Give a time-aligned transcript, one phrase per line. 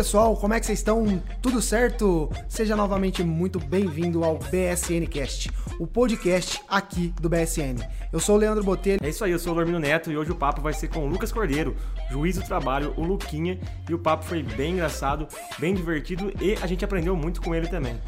[0.00, 1.22] pessoal, como é que vocês estão?
[1.42, 2.30] Tudo certo?
[2.48, 7.86] Seja novamente muito bem-vindo ao BSN Cast, o podcast aqui do BSN.
[8.10, 8.98] Eu sou o Leandro Botelho.
[9.02, 11.00] É isso aí, eu sou o Lormino Neto e hoje o papo vai ser com
[11.00, 11.76] o Lucas Cordeiro,
[12.10, 16.66] juiz do trabalho, o Luquinha, e o papo foi bem engraçado, bem divertido e a
[16.66, 18.00] gente aprendeu muito com ele também.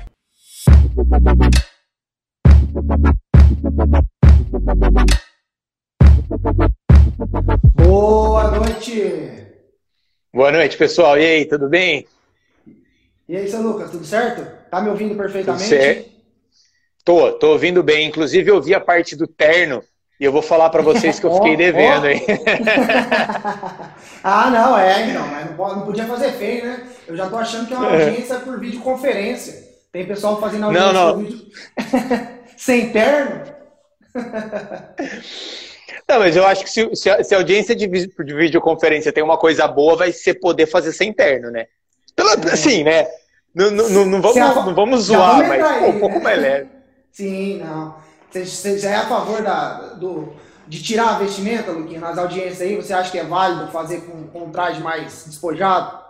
[7.77, 9.42] Boa noite!
[10.35, 11.19] Boa noite, pessoal.
[11.19, 12.07] E aí, tudo bem?
[13.29, 14.47] E aí, seu Lucas, tudo certo?
[14.71, 15.69] Tá me ouvindo perfeitamente?
[15.69, 16.11] Tudo certo.
[17.05, 18.09] Tô, tô ouvindo bem.
[18.09, 19.85] Inclusive, eu vi a parte do terno
[20.19, 22.25] e eu vou falar para vocês que eu fiquei devendo, hein?
[24.25, 26.89] ah, não, é, então, mas não, podia fazer feio, né?
[27.07, 29.69] Eu já tô achando que é uma audiência por videoconferência.
[29.93, 31.15] Tem pessoal fazendo audiência não, não.
[31.15, 31.47] por vídeo
[32.57, 33.53] sem terno.
[36.09, 39.23] Não, mas eu acho que se, se, a, se a, audiência de, de, videoconferência tem
[39.23, 41.67] uma coisa boa, vai ser poder fazer sem interno, né?
[42.15, 42.53] Pela, é.
[42.53, 43.09] Assim, né?
[43.55, 46.25] Não, não, não, vamos, a, não vamos zoar, mas pô, aí, um pouco né?
[46.25, 46.71] mais leve.
[47.11, 47.95] Sim, não.
[48.31, 50.33] Você, já é a favor da, do,
[50.67, 52.77] de tirar a vestimenta, Luquinha, nas audiências aí?
[52.77, 56.01] Você acha que é válido fazer com, com um traje mais despojado?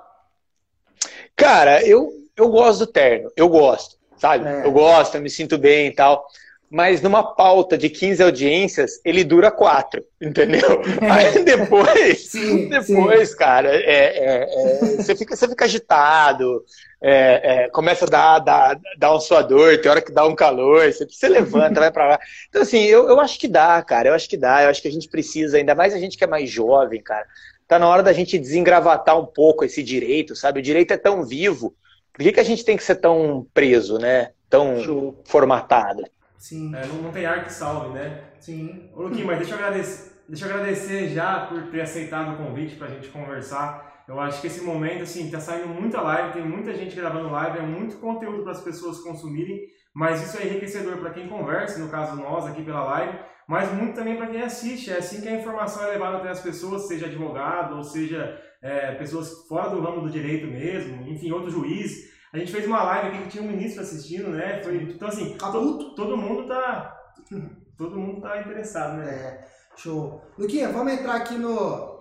[1.34, 3.31] Cara, eu, eu gosto do terno.
[3.37, 4.47] Eu gosto, sabe?
[4.47, 4.65] É.
[4.65, 6.25] Eu gosto, eu me sinto bem e tal
[6.73, 10.81] mas numa pauta de 15 audiências, ele dura quatro, entendeu?
[11.12, 13.37] Aí depois, sim, depois, sim.
[13.37, 16.65] cara, é, é, é, você, fica, você fica agitado,
[16.98, 20.91] é, é, começa a dar, dar, dar um suador, tem hora que dá um calor,
[20.91, 22.19] você, você levanta, vai pra lá.
[22.48, 24.89] Então, assim, eu, eu acho que dá, cara, eu acho que dá, eu acho que
[24.89, 27.27] a gente precisa, ainda mais a gente que é mais jovem, cara,
[27.69, 30.61] tá na hora da gente desengravatar um pouco esse direito, sabe?
[30.61, 31.77] O direito é tão vivo,
[32.15, 34.31] por que, que a gente tem que ser tão preso, né?
[34.48, 35.20] Tão Show.
[35.27, 36.03] formatado?
[36.43, 36.75] Sim.
[36.75, 38.25] É, não, não, tem ar que salve, né?
[38.41, 38.91] Sim.
[38.97, 42.75] Ô, Luquinho, mas deixa eu agradecer, deixa eu agradecer já por ter aceitado o convite
[42.75, 44.03] pra gente conversar.
[44.09, 47.59] Eu acho que esse momento, assim, tá saindo muita live, tem muita gente gravando live,
[47.59, 51.89] é muito conteúdo para as pessoas consumirem, mas isso é enriquecedor para quem conversa, no
[51.89, 54.91] caso nós aqui pela live, mas muito também para quem assiste.
[54.91, 58.97] É assim que a informação é levada até as pessoas, seja advogado, ou seja é,
[58.97, 62.11] pessoas fora do ramo do direito mesmo, enfim, outro juiz.
[62.32, 64.62] A gente fez uma live aqui que tinha um ministro assistindo, né?
[64.62, 66.98] Foi, então, assim, todo, todo mundo tá.
[67.76, 69.10] Todo mundo tá interessado, né?
[69.10, 69.44] É,
[69.76, 70.22] show.
[70.38, 72.00] Luquinha, vamos entrar aqui no.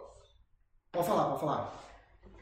[0.91, 1.73] Pode falar, pode falar.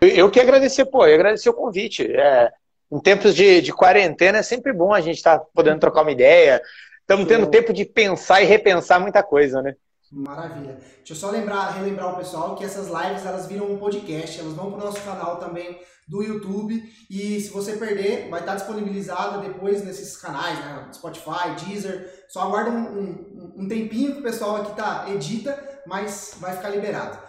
[0.02, 2.12] Eu que agradecer, pô, eu agradecer o convite.
[2.12, 2.52] É,
[2.92, 6.12] em tempos de, de quarentena é sempre bom a gente estar tá podendo trocar uma
[6.12, 6.62] ideia.
[7.02, 9.76] Estamos tendo tempo de pensar e repensar muita coisa, né?
[10.12, 10.80] Maravilha.
[10.98, 14.54] Deixa eu só lembrar, relembrar o pessoal que essas lives elas viram um podcast, elas
[14.54, 19.38] vão para o nosso canal também do YouTube e se você perder, vai estar disponibilizada
[19.38, 20.90] depois nesses canais, né?
[20.92, 22.26] Spotify, Deezer.
[22.28, 26.70] Só aguarda um, um, um tempinho que o pessoal aqui tá edita, mas vai ficar
[26.70, 27.20] liberado.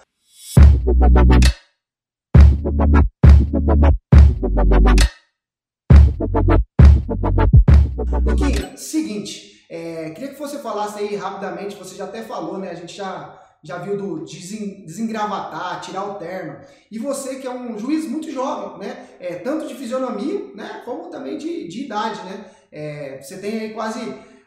[8.33, 9.60] Ok, seguinte.
[9.71, 12.71] É, queria que você falasse aí rapidamente, você já até falou, né?
[12.71, 16.59] A gente já, já viu do desengravatar, tirar o terno.
[16.91, 19.07] E você que é um juiz muito jovem, né?
[19.21, 20.83] É, tanto de fisionomia, né?
[20.85, 22.47] Como também de, de idade, né?
[22.73, 24.01] É, você tem aí quase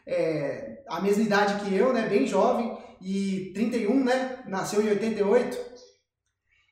[0.06, 2.06] é, a mesma idade que eu, né?
[2.06, 4.44] Bem jovem e 31, né?
[4.46, 5.58] Nasceu em 88.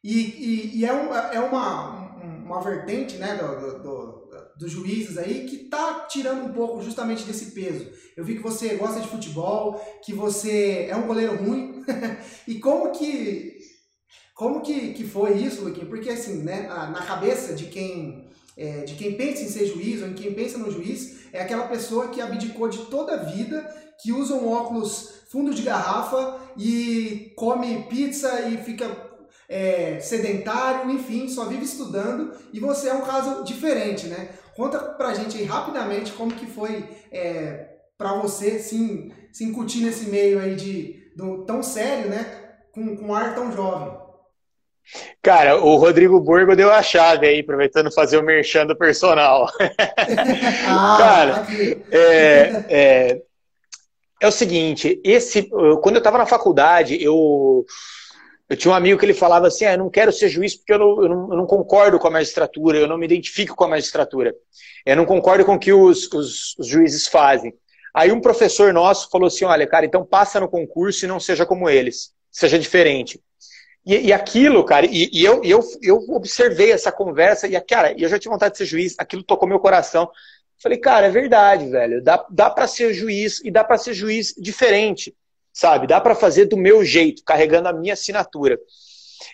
[0.05, 3.35] E, e, e é, um, é uma, uma vertente, né?
[3.37, 7.87] do, do dos juízes aí que tá tirando um pouco justamente desse peso.
[8.17, 11.85] Eu vi que você gosta de futebol, que você é um goleiro ruim.
[12.47, 13.59] e como que
[14.35, 15.87] como que, que foi isso, Luquinha?
[15.87, 20.09] Porque assim, né, na cabeça de quem é, de quem pensa em ser juiz ou
[20.09, 23.63] em quem pensa no juiz é aquela pessoa que abdicou de toda a vida,
[24.03, 29.13] que usa um óculos fundo de garrafa e come pizza e fica
[29.49, 34.31] é, sedentário, enfim, só vive estudando e você é um caso diferente, né?
[34.57, 40.11] Conta pra gente aí rapidamente como que foi é, para você se, se incutir nesse
[40.11, 42.39] meio aí de, do, tão sério, né?
[42.73, 44.03] Com, com um ar tão jovem.
[45.23, 49.49] Cara, o Rodrigo Borgo deu a chave aí, aproveitando fazer o merchan do personal.
[50.67, 51.47] ah, Cara,
[51.91, 53.23] é, é,
[54.21, 55.49] é, o seguinte, esse,
[55.81, 57.65] quando eu estava na faculdade, eu
[58.53, 60.75] eu tinha um amigo que ele falava assim: ah, eu não quero ser juiz porque
[60.75, 63.65] eu não, eu, não, eu não, concordo com a magistratura, eu não me identifico com
[63.65, 64.35] a magistratura,
[64.85, 67.55] eu não concordo com o que os, os, os juízes fazem.
[67.95, 71.47] Aí um professor nosso falou assim: olha, cara, então passa no concurso e não seja
[71.47, 73.19] como eles, seja diferente.
[73.87, 78.07] E, e aquilo, cara, e, e eu, eu, eu observei essa conversa, e, cara, eu
[78.07, 80.11] já tinha vontade de ser juiz, aquilo tocou meu coração.
[80.63, 84.35] Falei, cara, é verdade, velho, dá, dá para ser juiz e dá para ser juiz
[84.37, 85.15] diferente
[85.53, 85.87] sabe?
[85.87, 88.59] Dá para fazer do meu jeito, carregando a minha assinatura.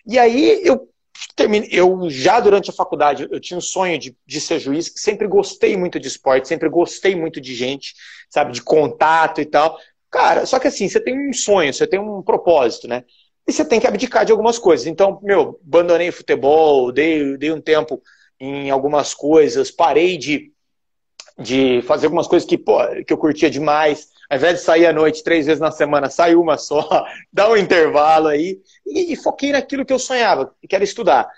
[0.07, 0.89] E aí eu
[1.35, 5.27] terminei, eu já durante a faculdade, eu tinha um sonho de, de ser juiz, sempre
[5.27, 7.95] gostei muito de esporte, sempre gostei muito de gente,
[8.31, 9.79] sabe, de contato e tal.
[10.11, 13.05] Cara, só que assim, você tem um sonho, você tem um propósito, né?
[13.47, 14.87] E você tem que abdicar de algumas coisas.
[14.87, 18.03] Então, meu, abandonei futebol, dei, dei um tempo
[18.41, 20.53] em algumas coisas, parei de,
[21.39, 24.09] de fazer algumas coisas que, pô, que eu curtia demais.
[24.29, 27.57] Ao invés de sair à noite três vezes na semana, sai uma só, dá um
[27.57, 28.61] intervalo aí.
[28.87, 31.29] E, e foquei naquilo que eu sonhava, que era estudar.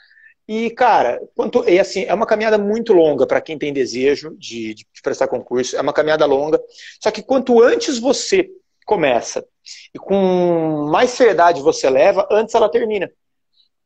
[0.49, 4.75] E, cara, quanto, e assim, é uma caminhada muito longa para quem tem desejo de,
[4.75, 6.61] de, prestar concurso, é uma caminhada longa.
[7.01, 8.51] Só que quanto antes você
[8.85, 9.47] começa
[9.95, 13.09] e com mais seriedade você leva, antes ela termina.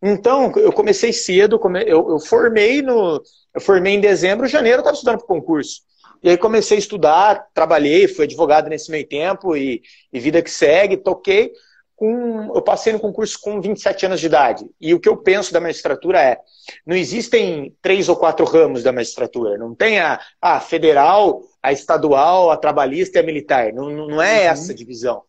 [0.02, 3.22] Então, eu comecei cedo, eu, eu formei no.
[3.54, 5.82] Eu formei em dezembro, janeiro eu estava estudando para o concurso.
[6.24, 10.50] E aí comecei a estudar, trabalhei, fui advogado nesse meio tempo e, e vida que
[10.50, 11.52] segue, toquei.
[11.94, 14.64] Com, eu passei no concurso com 27 anos de idade.
[14.80, 16.38] E o que eu penso da magistratura é:
[16.86, 19.58] não existem três ou quatro ramos da magistratura.
[19.58, 23.74] Não tem a, a federal, a estadual, a trabalhista e a militar.
[23.74, 24.48] Não, não é uhum.
[24.48, 25.22] essa divisão.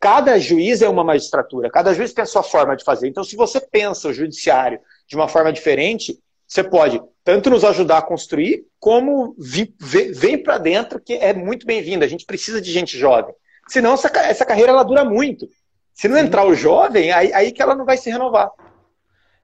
[0.00, 3.06] Cada juiz é uma magistratura, cada juiz tem a sua forma de fazer.
[3.06, 7.00] Então, se você pensa o judiciário de uma forma diferente, você pode
[7.30, 12.04] tanto nos ajudar a construir, como vi, vem, vem para dentro, que é muito bem-vindo.
[12.04, 13.32] A gente precisa de gente jovem.
[13.68, 15.46] Senão, essa, essa carreira ela dura muito.
[15.94, 18.50] Se não entrar o jovem, aí, aí que ela não vai se renovar.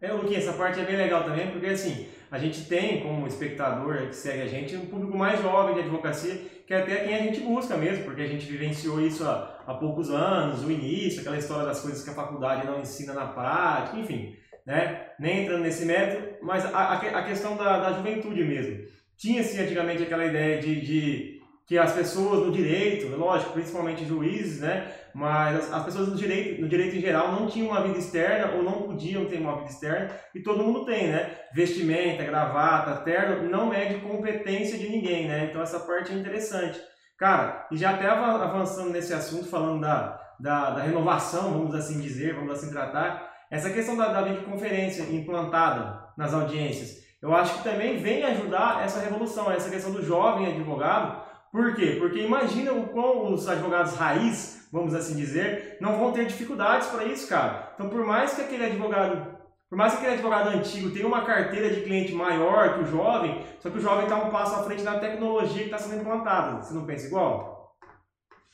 [0.00, 4.08] É, Luquinha, essa parte é bem legal também, porque assim, a gente tem como espectador
[4.08, 7.22] que segue a gente um público mais jovem de advocacia, que é até quem a
[7.22, 11.38] gente busca mesmo, porque a gente vivenciou isso há, há poucos anos, o início, aquela
[11.38, 14.36] história das coisas que a faculdade não ensina na prática, enfim
[14.66, 15.06] né?
[15.18, 18.84] Nem entrando nesse mérito, mas a, a questão da, da juventude mesmo.
[19.16, 24.92] Tinha-se antigamente aquela ideia de, de, que as pessoas no direito, lógico, principalmente juízes, né?
[25.14, 28.54] Mas as, as, pessoas no direito, no direito em geral não tinham uma vida externa
[28.54, 31.36] ou não podiam ter uma vida externa e todo mundo tem, né?
[31.54, 35.46] Vestimenta, gravata, terno, não mede competência de ninguém, né?
[35.48, 36.78] Então essa parte é interessante.
[37.18, 42.34] Cara, e já até avançando nesse assunto, falando da, da, da renovação, vamos assim dizer,
[42.34, 47.96] vamos assim tratar, essa questão da, da videoconferência implantada nas audiências, eu acho que também
[47.96, 51.24] vem ajudar essa revolução, essa questão do jovem advogado.
[51.50, 51.96] Por quê?
[51.98, 57.04] Porque imagina o quão os advogados raiz, vamos assim dizer, não vão ter dificuldades para
[57.04, 57.72] isso, cara.
[57.74, 59.36] Então, por mais que aquele advogado
[59.68, 63.44] por mais que aquele advogado antigo tenha uma carteira de cliente maior que o jovem,
[63.58, 66.62] só que o jovem está um passo à frente da tecnologia que está sendo implantada.
[66.62, 67.76] Você não pensa igual?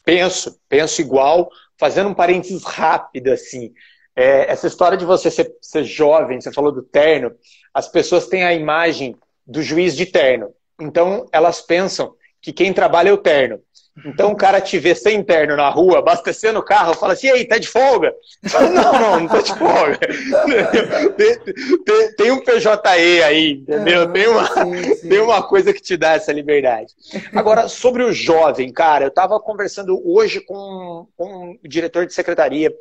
[0.05, 1.51] Penso, penso igual.
[1.79, 3.75] Fazendo um parênteses rápido, assim.
[4.15, 7.33] É, essa história de você ser, ser jovem, você falou do terno,
[7.73, 9.17] as pessoas têm a imagem
[9.47, 10.53] do juiz de terno.
[10.81, 13.61] Então, elas pensam que quem trabalha é o terno.
[14.07, 17.45] Então o cara te vê sem terno na rua, abastecendo o carro, fala assim, ei,
[17.45, 18.15] tá de folga?
[18.51, 19.99] Não, não, não tô de folga.
[21.17, 21.39] tem,
[21.85, 24.11] tem, tem, um PJE aí, entendeu?
[24.11, 25.09] Tem uma, sim, sim.
[25.11, 26.95] tem uma coisa que te dá essa liberdade.
[27.35, 32.73] Agora, sobre o jovem, cara, eu tava conversando hoje com, com o diretor de secretaria.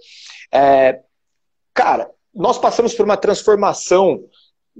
[0.49, 0.99] É,
[1.81, 4.23] Cara, nós passamos por uma transformação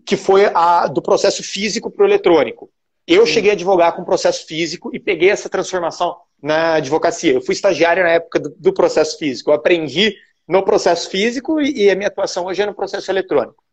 [0.06, 2.70] que foi a do processo físico para o eletrônico.
[3.08, 7.34] Eu cheguei a advogar com processo físico e peguei essa transformação na advocacia.
[7.34, 9.50] Eu fui estagiário na época do, do processo físico.
[9.50, 10.16] Eu aprendi
[10.48, 13.64] no processo físico e, e, a minha atuação hoje é no processo eletrônico.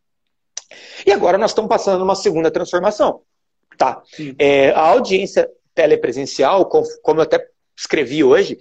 [1.07, 3.21] E agora nós estamos passando uma segunda transformação.
[3.77, 4.03] Tá.
[4.39, 8.59] É, a audiência telepresencial, como eu até escrevi hoje,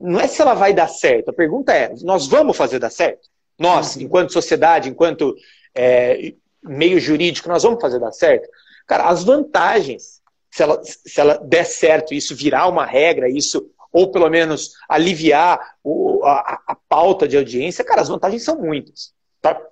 [0.00, 1.30] não é se ela vai dar certo.
[1.30, 3.33] A pergunta é: nós vamos fazer dar certo?
[3.58, 4.02] Nós, uhum.
[4.02, 5.34] enquanto sociedade, enquanto
[5.74, 8.48] é, meio jurídico, nós vamos fazer dar certo?
[8.86, 10.20] Cara, as vantagens,
[10.50, 15.60] se ela, se ela der certo, isso virar uma regra, isso, ou pelo menos aliviar
[15.82, 19.14] o, a, a pauta de audiência, cara, as vantagens são muitas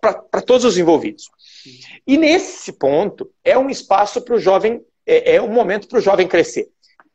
[0.01, 1.31] para todos os envolvidos.
[2.07, 6.03] E nesse ponto, é um espaço para o jovem, é, é um momento para o
[6.03, 6.69] jovem crescer.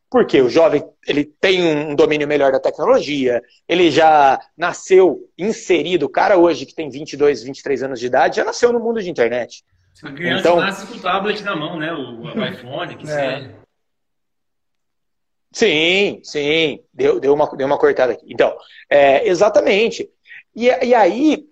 [0.10, 6.06] Porque o jovem ele tem um domínio melhor da tecnologia, ele já nasceu inserido.
[6.06, 9.10] O cara hoje que tem 22, 23 anos de idade já nasceu no mundo de
[9.10, 9.66] internet.
[10.04, 11.92] A criança então, nasce com o tablet na mão, né?
[11.92, 13.40] O, o iPhone, que é.
[13.40, 13.56] seja.
[15.52, 16.80] Sim, sim.
[16.94, 18.26] Deu, deu, uma, deu uma cortada aqui.
[18.30, 18.56] Então,
[18.90, 20.10] é, exatamente.
[20.56, 21.48] E, e aí,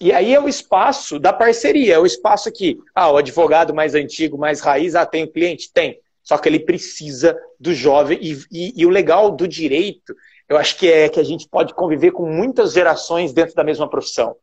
[0.00, 3.94] e aí é o espaço da parceria, é o espaço que, ah, o advogado mais
[3.94, 5.72] antigo, mais raiz, ah, tem o cliente?
[5.72, 6.00] Tem.
[6.30, 8.16] Só que ele precisa do jovem.
[8.22, 10.14] E, e, e, o legal do direito,
[10.48, 13.90] eu acho que é que a gente pode conviver com muitas gerações dentro da mesma
[13.90, 14.36] profissão.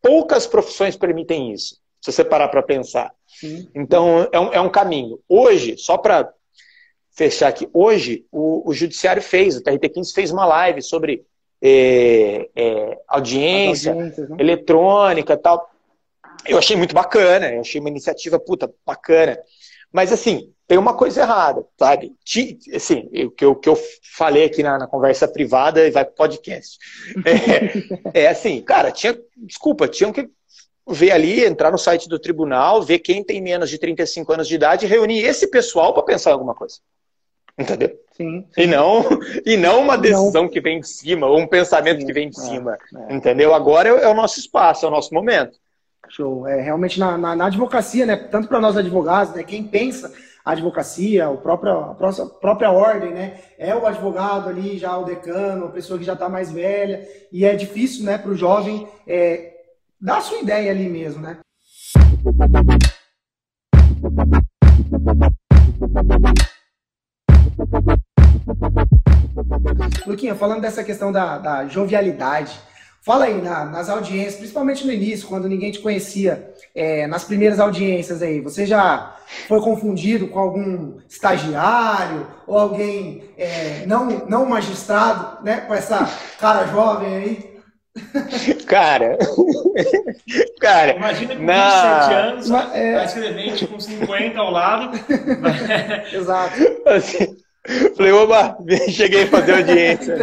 [0.00, 3.12] Poucas profissões permitem isso, se você parar para pensar.
[3.26, 3.68] Sim.
[3.74, 5.20] Então, é um, é um caminho.
[5.28, 6.32] Hoje, só para
[7.14, 11.26] fechar aqui, hoje o, o Judiciário fez, o TRT15 fez uma live sobre
[11.60, 14.14] é, é, audiência né?
[14.38, 15.70] eletrônica tal.
[16.46, 19.38] eu achei muito bacana, eu achei uma iniciativa, puta, bacana.
[19.94, 22.16] Mas, assim, tem uma coisa errada, sabe?
[22.74, 23.78] Assim, o que eu, que eu
[24.16, 26.78] falei aqui na, na conversa privada e vai pro podcast.
[28.12, 30.28] É, é, assim, cara, tinha, desculpa, tinham que
[30.88, 34.56] ver ali, entrar no site do tribunal, ver quem tem menos de 35 anos de
[34.56, 36.78] idade e reunir esse pessoal para pensar em alguma coisa.
[37.56, 37.96] Entendeu?
[38.16, 38.62] Sim, sim.
[38.62, 39.04] E, não,
[39.46, 40.48] e não uma decisão não.
[40.48, 42.76] que vem de cima, ou um pensamento sim, que vem de é, cima.
[43.08, 43.14] É.
[43.14, 43.54] Entendeu?
[43.54, 45.56] Agora é, é o nosso espaço, é o nosso momento.
[46.14, 46.46] Show.
[46.46, 48.14] É, realmente na, na, na advocacia, né?
[48.14, 49.42] Tanto para nós advogados, né?
[49.42, 50.12] Quem pensa
[50.44, 53.40] a advocacia, o próprio, a própria, própria ordem, né?
[53.58, 57.04] É o advogado ali, já o decano, a pessoa que já está mais velha.
[57.32, 59.54] E é difícil, né, para o jovem é,
[60.00, 61.38] dar a sua ideia ali mesmo, né?
[70.06, 72.56] Luquinha, falando dessa questão da, da jovialidade,
[73.04, 77.60] Fala aí, na, nas audiências, principalmente no início, quando ninguém te conhecia, é, nas primeiras
[77.60, 85.44] audiências aí, você já foi confundido com algum estagiário ou alguém é, não, não magistrado,
[85.44, 85.60] né?
[85.60, 86.08] Com essa
[86.40, 87.54] cara jovem aí?
[88.66, 89.16] Cara,
[90.58, 92.00] cara, imagina com na...
[92.00, 92.94] 27 anos, Mas, é...
[92.94, 94.98] tá escrevente com 50 ao lado.
[96.12, 96.54] Exato.
[96.86, 97.36] Assim,
[97.96, 98.56] falei, oba,
[98.90, 100.16] cheguei a fazer audiência.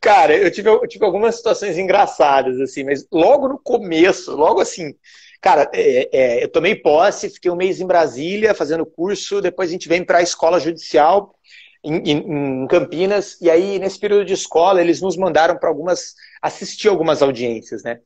[0.00, 4.94] Cara, eu tive, eu tive algumas situações engraçadas, assim, mas logo no começo, logo assim,
[5.40, 9.72] cara, é, é, eu tomei posse, fiquei um mês em Brasília fazendo curso, depois a
[9.72, 11.34] gente vem para a escola judicial
[11.82, 16.14] em, em, em, Campinas, e aí nesse período de escola eles nos mandaram para algumas,
[16.40, 17.98] assistir algumas audiências, né?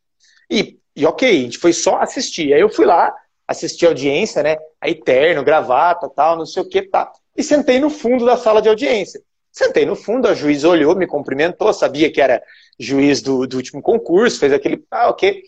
[0.50, 2.52] E, e ok, a gente foi só assistir.
[2.52, 3.14] Aí eu fui lá,
[3.47, 4.57] assisti a audiência, né?
[4.81, 7.12] Aí terno, gravata, tal, não sei o que, tá.
[7.37, 9.23] E sentei no fundo da sala de audiência.
[9.52, 12.42] Sentei no fundo, a juiz olhou, me cumprimentou, sabia que era
[12.78, 14.85] juiz do, do último concurso, fez aquele.
[14.90, 15.42] Ah, ok.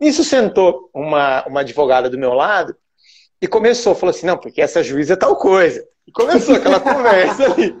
[0.00, 2.76] Nisso sentou uma, uma advogada do meu lado
[3.40, 5.84] e começou, falou assim: não, porque essa juíza é tal coisa.
[6.06, 7.76] E começou aquela conversa ali.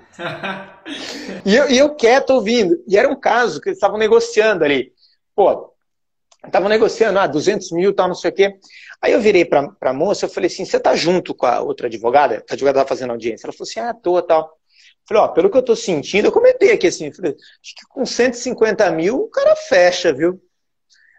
[1.44, 2.82] E eu, e eu quieto ouvindo.
[2.86, 4.92] E era um caso que eles estavam negociando ali.
[5.34, 5.72] Pô,
[6.44, 8.58] estavam negociando, ah, 200 mil, tal, não sei o quê.
[9.00, 11.86] Aí eu virei para a moça, eu falei assim: você tá junto com a outra
[11.86, 12.44] advogada?
[12.50, 13.46] A advogada estava fazendo audiência.
[13.46, 14.57] Ela falou assim: ah, tô, tal.
[15.08, 18.04] Falei, ó, pelo que eu tô sentindo, eu comentei aqui assim, falei, acho que com
[18.04, 20.38] 150 mil o cara fecha, viu?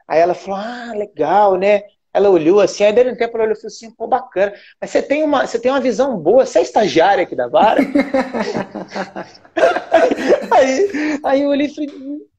[0.07, 1.81] Aí ela falou, ah, legal, né?
[2.11, 4.51] Ela olhou assim, aí deu um tempo ela olhou e falou assim, pô, bacana.
[4.81, 7.81] Mas você tem uma, você tem uma visão boa, você é estagiária aqui da vara?
[10.49, 11.89] aí, aí eu olhei e falei,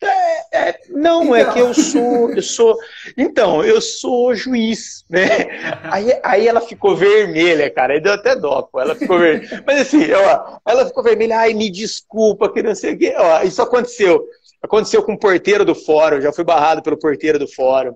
[0.02, 1.36] é, é, não, então.
[1.36, 2.76] é que eu sou, eu sou,
[3.16, 5.28] então, eu sou juiz, né?
[5.84, 9.62] Aí, aí ela ficou vermelha, cara, aí deu até dó, pô, ela ficou vermelha.
[9.64, 13.42] Mas assim, ó, ela ficou vermelha, ai, me desculpa, que não sei o quê, ó,
[13.42, 14.26] isso aconteceu.
[14.62, 17.94] Aconteceu com o porteiro do fórum, já fui barrado pelo porteiro do fórum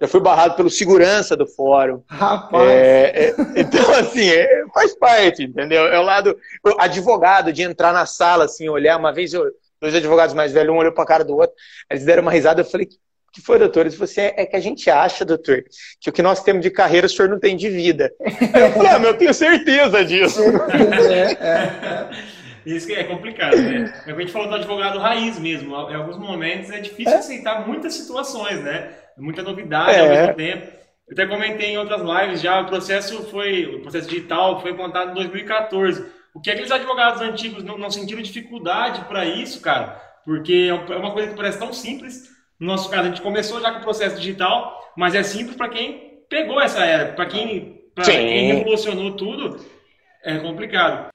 [0.00, 2.02] já fui barrado pelo segurança do fórum.
[2.08, 2.68] Rapaz!
[2.68, 5.86] É, é, então, assim, é, faz parte, entendeu?
[5.86, 6.36] É o lado
[6.78, 8.98] advogado, de entrar na sala, assim, olhar.
[8.98, 9.44] Uma vez, eu,
[9.80, 11.54] dois advogados mais velhos, um olhou para a cara do outro,
[11.90, 12.88] eles deram uma risada, eu falei,
[13.32, 13.80] que foi, doutor?
[13.80, 15.64] Eles falaram assim, é, é, que a gente acha, doutor,
[16.00, 18.12] que o que nós temos de carreira o senhor não tem de vida.
[18.20, 20.40] eu falei, ah, eu tenho certeza disso.
[21.10, 22.34] é, é.
[22.64, 23.92] Isso que é complicado, né?
[24.06, 25.74] É o que a gente falou do advogado raiz mesmo.
[25.90, 28.90] Em alguns momentos é difícil aceitar muitas situações, né?
[29.18, 30.00] Muita novidade é.
[30.00, 30.66] ao mesmo tempo.
[31.06, 35.10] Eu até comentei em outras lives já, o processo foi, o processo digital foi montado
[35.10, 36.06] em 2014.
[36.34, 40.00] O que aqueles advogados antigos não, não sentiram dificuldade para isso, cara?
[40.24, 42.30] Porque é uma coisa que parece tão simples.
[42.58, 45.68] No nosso caso, a gente começou já com o processo digital, mas é simples para
[45.68, 47.12] quem pegou essa era.
[47.12, 49.64] Para quem, quem revolucionou tudo,
[50.24, 51.08] é complicado.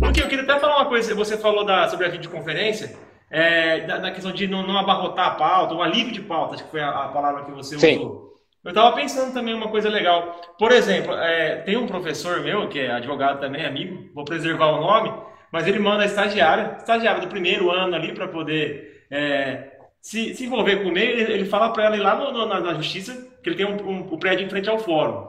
[0.00, 2.96] Porque eu queria até falar uma coisa, você falou da, sobre a videoconferência,
[3.30, 6.64] é, da, da, questão de não, não, abarrotar a pauta, um alívio de pauta, acho
[6.64, 7.96] que foi a, a palavra que você Sim.
[7.96, 8.28] usou.
[8.64, 10.40] Eu estava pensando também uma coisa legal.
[10.58, 14.80] Por exemplo, é, tem um professor meu, que é advogado também, amigo, vou preservar o
[14.80, 15.12] nome,
[15.50, 20.44] mas ele manda a estagiária, estagiária do primeiro ano ali para poder é, se, se
[20.44, 23.48] envolver com ele, ele fala para ela ir lá no, no, na, na, justiça, que
[23.48, 25.26] ele tem um, um, um, prédio em frente ao fórum.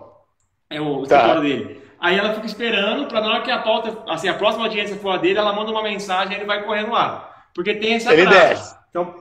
[0.69, 1.17] É o tá.
[1.17, 1.81] escritório dele.
[1.99, 5.11] Aí ela fica esperando para na hora que a pauta, assim, a próxima audiência for
[5.11, 7.29] a dele, ela manda uma mensagem e ele vai correndo lá.
[7.53, 8.29] Porque tem esse atraso.
[8.29, 8.75] Ele desce.
[8.89, 9.15] Então,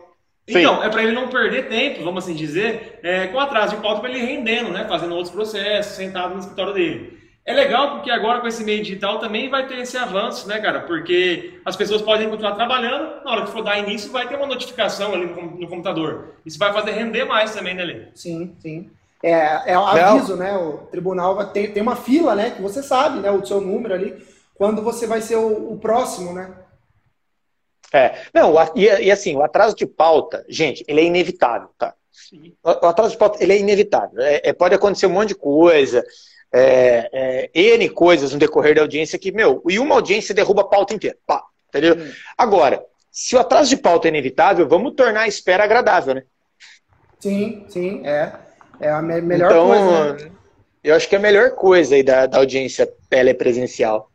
[0.47, 4.01] então é para ele não perder tempo, vamos assim dizer, é, com atraso de pauta
[4.01, 4.87] para ele rendendo, né?
[4.89, 7.19] Fazendo outros processos, sentado no escritório dele.
[7.45, 10.81] É legal porque agora com esse meio digital também vai ter esse avanço, né, cara?
[10.81, 14.47] Porque as pessoas podem continuar trabalhando, na hora que for dar início vai ter uma
[14.47, 16.35] notificação ali no, computador.
[16.45, 18.09] Isso vai fazer render mais também, né, Lê?
[18.15, 18.91] Sim, sim.
[19.23, 20.57] É, é aviso, né?
[20.57, 22.51] O tribunal vai ter, tem uma fila, né?
[22.51, 23.31] Que você sabe, né?
[23.31, 26.55] O seu número ali, quando você vai ser o, o próximo, né?
[27.93, 31.95] É, não, e, e, assim, o atraso de pauta, gente, ele é inevitável, tá?
[32.63, 34.21] O, o atraso de pauta, ele é inevitável.
[34.21, 36.05] É, é, pode acontecer um monte de coisa,
[36.53, 40.67] é, é, N coisas no decorrer da audiência que, meu, e uma audiência derruba a
[40.67, 41.97] pauta inteira, pá, entendeu?
[41.97, 42.13] Hum.
[42.37, 46.25] Agora, se o atraso de pauta é inevitável, vamos tornar a espera agradável, né?
[47.19, 48.48] Sim, sim, é.
[48.81, 50.15] É a me melhor então, coisa.
[50.15, 50.31] Né?
[50.83, 54.11] Eu acho que é a melhor coisa aí da, da audiência telepresencial.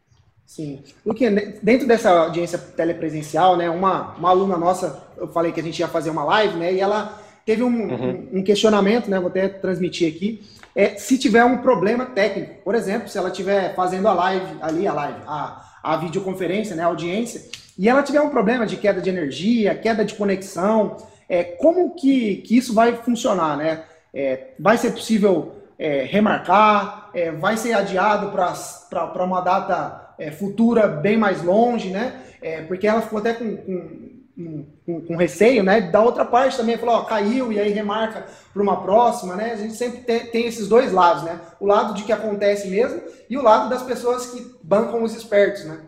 [0.45, 0.83] Sim.
[1.05, 1.29] Luque,
[1.61, 5.87] dentro dessa audiência telepresencial, né, uma, uma aluna nossa, eu falei que a gente ia
[5.87, 8.29] fazer uma live, né, e ela teve um, uhum.
[8.33, 10.43] um questionamento, né, vou até transmitir aqui,
[10.75, 14.87] é, se tiver um problema técnico, por exemplo, se ela estiver fazendo a live, ali
[14.87, 17.41] a live, a, a videoconferência, né, a audiência,
[17.77, 22.37] e ela tiver um problema de queda de energia, queda de conexão, é, como que,
[22.37, 23.83] que isso vai funcionar, né?
[24.13, 27.09] É, vai ser possível é, remarcar?
[27.13, 32.21] É, vai ser adiado para uma data é, futura bem mais longe, né?
[32.41, 35.81] É, porque ela ficou até com, com, com, com, receio, né?
[35.81, 39.51] Da outra parte também falou, ó, caiu e aí remarca para uma próxima, né?
[39.53, 41.39] A gente sempre tem, tem, esses dois lados, né?
[41.59, 45.65] O lado de que acontece mesmo e o lado das pessoas que bancam os espertos,
[45.65, 45.79] né?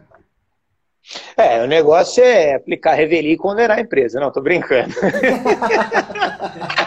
[1.37, 4.19] É, o negócio é aplicar revelia e condenar a empresa.
[4.19, 4.93] Não, tô brincando.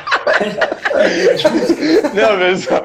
[2.14, 2.84] não, pessoal.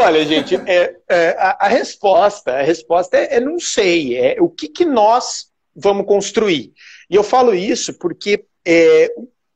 [0.00, 4.16] Olha, gente, é, é, a, a, resposta, a resposta é, é não sei.
[4.16, 6.72] É o que, que nós vamos construir.
[7.08, 9.12] E eu falo isso porque é,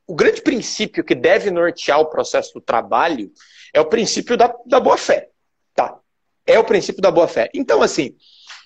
[0.07, 3.31] o grande princípio que deve nortear o processo do trabalho
[3.73, 5.29] é o princípio da, da boa-fé.
[5.75, 5.97] Tá?
[6.47, 7.51] É o princípio da boa-fé.
[7.55, 8.17] Então, assim,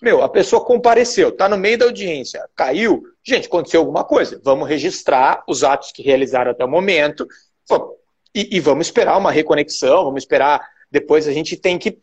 [0.02, 3.02] meu, a pessoa compareceu, está no meio da audiência, caiu.
[3.22, 4.40] Gente, aconteceu alguma coisa.
[4.44, 7.26] Vamos registrar os atos que realizaram até o momento
[8.34, 10.60] e, e vamos esperar uma reconexão, vamos esperar.
[10.90, 11.98] Depois a gente tem que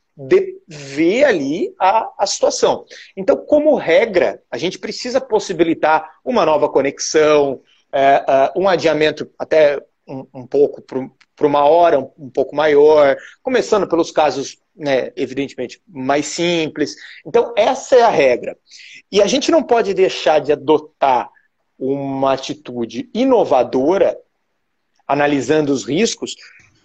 [0.67, 2.85] ver ali a, a situação.
[3.15, 9.81] Então, como regra, a gente precisa possibilitar uma nova conexão, é, é, um adiamento até
[10.07, 15.81] um, um pouco para uma hora um, um, pouco maior, começando pelos casos, né, evidentemente,
[15.87, 16.95] mais simples.
[17.25, 18.57] Então, essa é a regra.
[19.11, 21.29] E a gente não pode deixar de adotar
[21.79, 24.17] uma atitude inovadora,
[25.11, 26.35] analisando os riscos,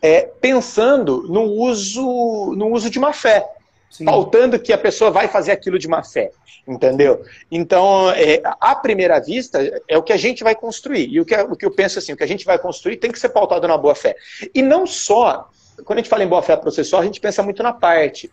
[0.03, 3.45] é, pensando no uso, no uso de má fé.
[3.89, 4.05] Sim.
[4.05, 6.31] pautando que a pessoa vai fazer aquilo de má fé,
[6.69, 7.25] entendeu?
[7.51, 9.59] Então, é, à primeira vista,
[9.89, 11.09] é o que a gente vai construir.
[11.09, 12.97] E o que, é, o que eu penso assim, o que a gente vai construir
[12.97, 14.15] tem que ser pautado na boa fé.
[14.55, 15.49] E não só,
[15.85, 18.31] quando a gente fala em boa fé processual, a gente pensa muito na parte.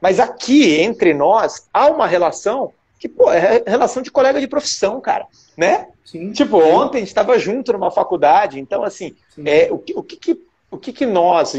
[0.00, 5.00] Mas aqui, entre nós, há uma relação que, pô, é relação de colega de profissão,
[5.00, 5.88] cara, né?
[6.04, 6.30] Sim.
[6.30, 10.40] Tipo, ontem a gente estava junto numa faculdade, então, assim, é, o, que, o, que,
[10.70, 11.54] o que, que nós,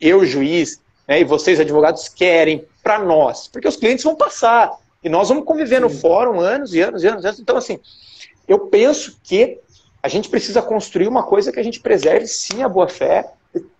[0.00, 3.46] eu, juiz, né, e vocês, advogados, querem para nós?
[3.46, 4.72] Porque os clientes vão passar
[5.04, 5.82] e nós vamos conviver Sim.
[5.82, 7.38] no fórum anos e anos e anos, anos.
[7.38, 7.78] Então, assim,
[8.48, 9.60] eu penso que
[10.02, 13.30] a gente precisa construir uma coisa que a gente preserve sim a boa fé.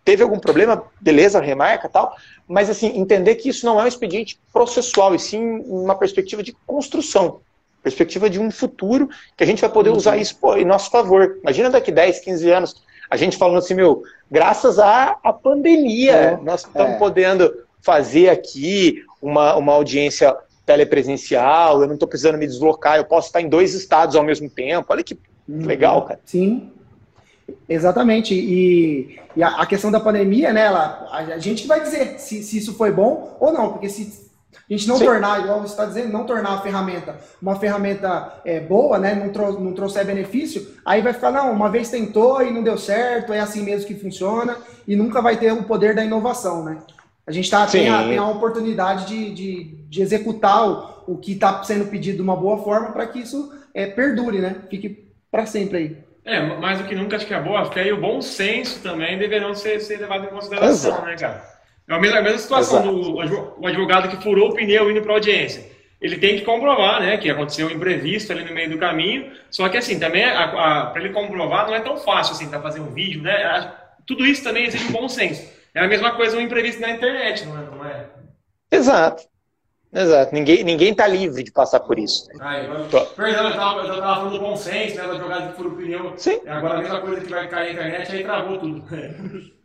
[0.05, 4.39] Teve algum problema, beleza, remarca tal, mas assim, entender que isso não é um expediente
[4.53, 7.41] processual, e sim uma perspectiva de construção,
[7.83, 9.97] perspectiva de um futuro que a gente vai poder uhum.
[9.97, 11.39] usar isso pô, em nosso favor.
[11.43, 16.37] Imagina daqui 10, 15 anos, a gente falando assim, meu, graças à, à pandemia, é,
[16.37, 16.99] nós estamos é.
[16.99, 23.29] podendo fazer aqui uma, uma audiência telepresencial, eu não estou precisando me deslocar, eu posso
[23.29, 24.87] estar em dois estados ao mesmo tempo.
[24.91, 25.67] Olha que uhum.
[25.67, 26.21] legal, cara.
[26.25, 26.71] Sim,
[27.69, 28.35] exatamente.
[28.35, 32.43] E, e a, a, questão da pandemia, né, ela, a, a gente vai dizer se,
[32.43, 35.05] se isso foi bom ou não, porque se a gente não Sim.
[35.05, 39.15] tornar, igual você está dizendo, não tornar a ferramenta uma ferramenta é, boa, né?
[39.15, 42.79] Não, trou não trouxer benefício, aí vai ficar, não, uma vez tentou e não deu
[42.79, 46.79] certo, é assim mesmo que funciona, e nunca vai ter o poder da inovação, né?
[47.27, 51.33] A gente tá, tem, a, tem a oportunidade de, de, de executar o, o que
[51.33, 54.57] está sendo pedido de uma boa forma para que isso é, perdure, né?
[54.69, 56.12] Fique para sempre aí.
[56.25, 59.19] É, mais do que nunca, acho que a boa fé e o bom senso também
[59.19, 61.07] deverão ser, ser levados em consideração, Exato.
[61.07, 61.43] né, cara?
[61.89, 65.13] É a mesma, a mesma situação do o advogado que furou o pneu indo para
[65.13, 65.71] audiência.
[66.01, 69.33] Ele tem que comprovar, né, que aconteceu um imprevisto ali no meio do caminho.
[69.51, 72.93] Só que assim, também para ele comprovar não é tão fácil assim, para fazer um
[72.93, 73.73] vídeo, né?
[74.07, 75.49] Tudo isso também exige um bom senso.
[75.75, 77.65] É a mesma coisa um imprevisto na internet, não é?
[77.65, 78.07] Não é?
[78.71, 79.23] Exato.
[79.93, 80.35] Exato.
[80.35, 82.27] Ninguém, ninguém tá livre de passar por isso.
[82.41, 85.07] Ah, eu, perdão, eu tava, eu tava falando do bom senso, né?
[85.07, 86.15] Da jogada de furo pneu.
[86.17, 86.41] Sim.
[86.47, 88.85] Agora a mesma coisa que vai cair na internet, aí travou tudo.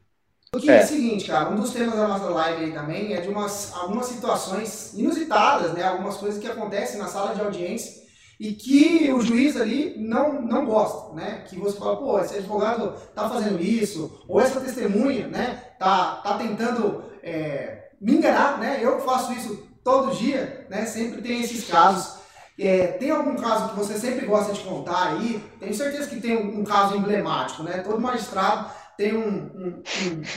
[0.56, 0.80] O que é.
[0.80, 3.74] é o seguinte, cara, um dos temas da nossa live aí também é de umas,
[3.76, 5.84] algumas situações inusitadas, né?
[5.84, 8.02] Algumas coisas que acontecem na sala de audiência
[8.40, 11.44] e que o juiz ali não, não gosta, né?
[11.50, 15.64] Que você fala, pô, esse advogado tá fazendo isso, ou essa testemunha, né?
[15.78, 18.80] Tá, tá tentando é, me enganar, né?
[18.82, 20.86] Eu faço isso todo dia, né?
[20.86, 22.18] Sempre tem esses casos.
[22.60, 25.42] É, tem algum caso que você sempre gosta de contar aí?
[25.62, 27.78] Tenho certeza que tem um, um caso emblemático, né?
[27.78, 29.82] Todo magistrado tem um, um,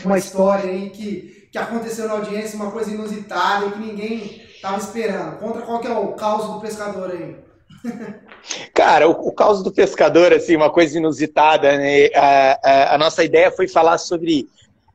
[0.05, 5.41] uma história aí que, que aconteceu na audiência, uma coisa inusitada que ninguém estava esperando.
[5.41, 7.37] Conta qual que é o caos do pescador aí.
[8.73, 12.07] Cara, o, o caos do pescador, assim, uma coisa inusitada, né?
[12.15, 14.49] A, a, a nossa ideia foi falar sobre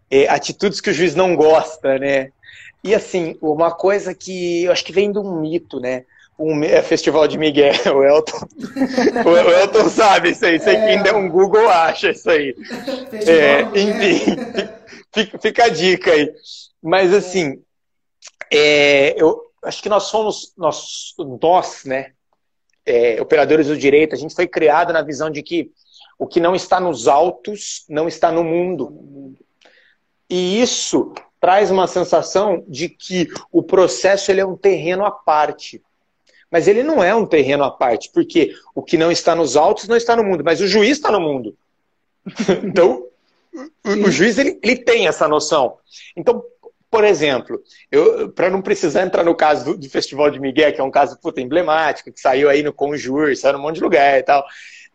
[0.10, 2.32] é, atitudes que o juiz não gosta, né?
[2.86, 6.06] E assim, uma coisa que eu acho que vem de um mito, né?
[6.38, 8.38] Um é, Festival de Miguel, o Elton,
[9.26, 10.86] o Elton sabe isso aí, você é.
[10.86, 12.56] quem der um Google acha isso aí.
[13.26, 14.36] É, enfim,
[15.12, 16.32] fica, fica, a dica aí.
[16.80, 17.60] Mas assim,
[18.54, 22.12] é, eu acho que nós somos, nós, nós né,
[22.86, 25.72] é, operadores do direito, a gente foi criado na visão de que
[26.20, 29.36] o que não está nos autos não está no mundo.
[30.30, 31.12] E isso
[31.46, 35.80] traz uma sensação de que o processo ele é um terreno à parte.
[36.50, 39.88] Mas ele não é um terreno à parte, porque o que não está nos autos
[39.88, 41.56] não está no mundo, mas o juiz está no mundo.
[42.66, 43.06] então,
[43.86, 45.78] o, juiz ele, ele tem essa noção.
[46.18, 46.44] Então,
[46.90, 47.62] por exemplo,
[48.34, 51.16] para não precisar entrar no caso do, do, Festival de Miguel, que é um caso
[51.20, 54.44] puta, emblemático, que saiu aí no Conjur, saiu num monte de lugar e tal.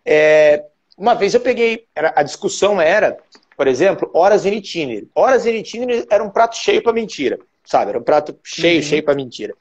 [0.05, 0.65] É,
[0.99, 3.17] uma vez eu peguei, era, a discussão era
[3.61, 5.07] por exemplo, horas in itinere.
[5.14, 7.90] Horas in itinere era um prato cheio para mentira, sabe?
[7.90, 8.83] Era um prato cheio, uhum.
[8.83, 9.55] cheio para mentira.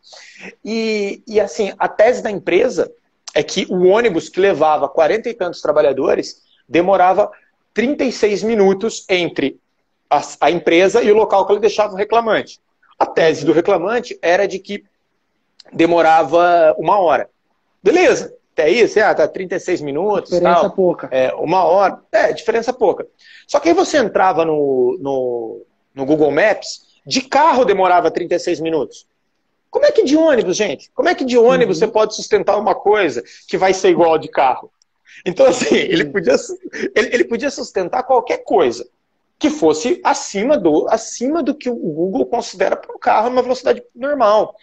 [0.63, 2.89] E, e assim, a tese da empresa
[3.35, 7.29] é que o ônibus que levava 40 e tantos trabalhadores demorava
[7.73, 9.59] 36 minutos entre
[10.09, 12.57] a, a empresa e o local que ele deixava o reclamante.
[12.97, 14.81] A tese do reclamante era de que
[15.73, 17.29] demorava uma hora.
[17.83, 20.31] Beleza, até isso, ah, tá 36 minutos.
[20.31, 21.07] Diferença tal, pouca.
[21.11, 21.99] É, uma hora.
[22.11, 23.07] É, diferença pouca.
[23.47, 29.07] Só que aí você entrava no, no, no Google Maps, de carro demorava 36 minutos.
[29.71, 30.91] Como é que de ônibus, gente?
[30.93, 31.87] Como é que de ônibus uhum.
[31.87, 34.71] você pode sustentar uma coisa que vai ser igual de carro?
[35.25, 36.35] Então, assim, ele podia,
[36.95, 38.87] ele, ele podia sustentar qualquer coisa
[39.37, 43.81] que fosse acima do, acima do que o Google considera para um carro numa velocidade
[43.95, 44.53] normal,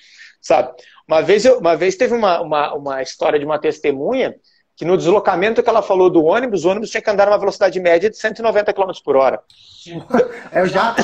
[0.41, 0.73] sabe?
[1.07, 4.35] Uma vez, eu, uma vez teve uma, uma, uma história de uma testemunha
[4.77, 7.81] que no deslocamento que ela falou do ônibus, o ônibus tinha que andar numa velocidade
[7.81, 9.41] média de 190 km por hora.
[10.53, 11.03] É o jato?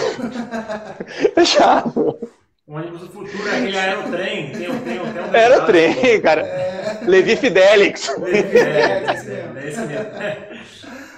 [1.34, 2.18] é jato.
[2.66, 4.52] O ônibus do futuro é aquele aerotrem.
[4.52, 6.42] Tem, tem, tem um aerotrem, cara.
[6.42, 6.98] É...
[7.06, 8.08] Levi Fidelix.
[8.18, 10.06] Levi Fidelix, é, esse mesmo.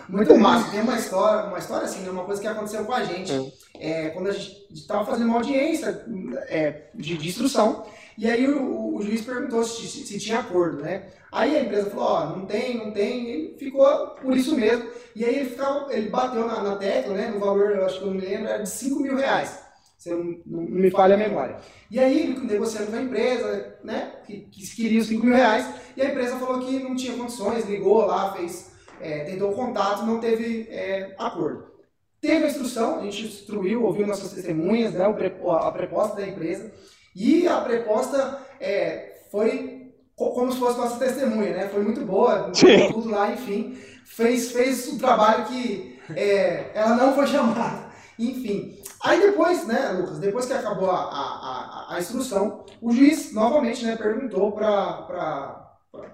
[0.09, 0.71] Muito massa.
[0.71, 2.11] Tem uma história, uma história assim, né?
[2.11, 3.53] uma coisa que aconteceu com a gente.
[3.79, 6.05] É, quando a gente estava fazendo uma audiência
[6.49, 7.85] é, de, de instrução,
[8.17, 11.09] e aí o, o juiz perguntou se, se, tinha acordo, né?
[11.33, 14.89] Aí a empresa falou, ó, oh, não tem, não tem, e ficou por isso mesmo.
[15.17, 18.05] E aí ele, ficava, ele bateu na, na tecla, né, no valor, eu acho que
[18.05, 19.65] eu não me lembro, era de 5 mil reais.
[19.99, 21.57] Se não, não, me falha a memória.
[21.91, 25.75] E aí ele negociando com a empresa, né, que, que queria os 5 mil reais,
[25.97, 30.07] e a empresa falou que não tinha condições, ligou lá, fez, é, tentou o contato,
[30.07, 31.75] não teve é, acordo.
[32.21, 36.73] Teve a instrução, a gente instruiu, ouviu nossas testemunhas, né, a proposta da empresa,
[37.15, 41.69] e a proposta é, foi como se fosse nossa testemunha, né?
[41.69, 42.51] Foi muito boa,
[42.93, 43.77] tudo lá, enfim.
[44.05, 47.87] Fez, fez o trabalho que é, ela não foi chamada.
[48.19, 48.79] Enfim.
[49.03, 53.85] Aí depois, né, Lucas, depois que acabou a, a, a, a instrução, o juiz novamente
[53.85, 55.61] né, perguntou para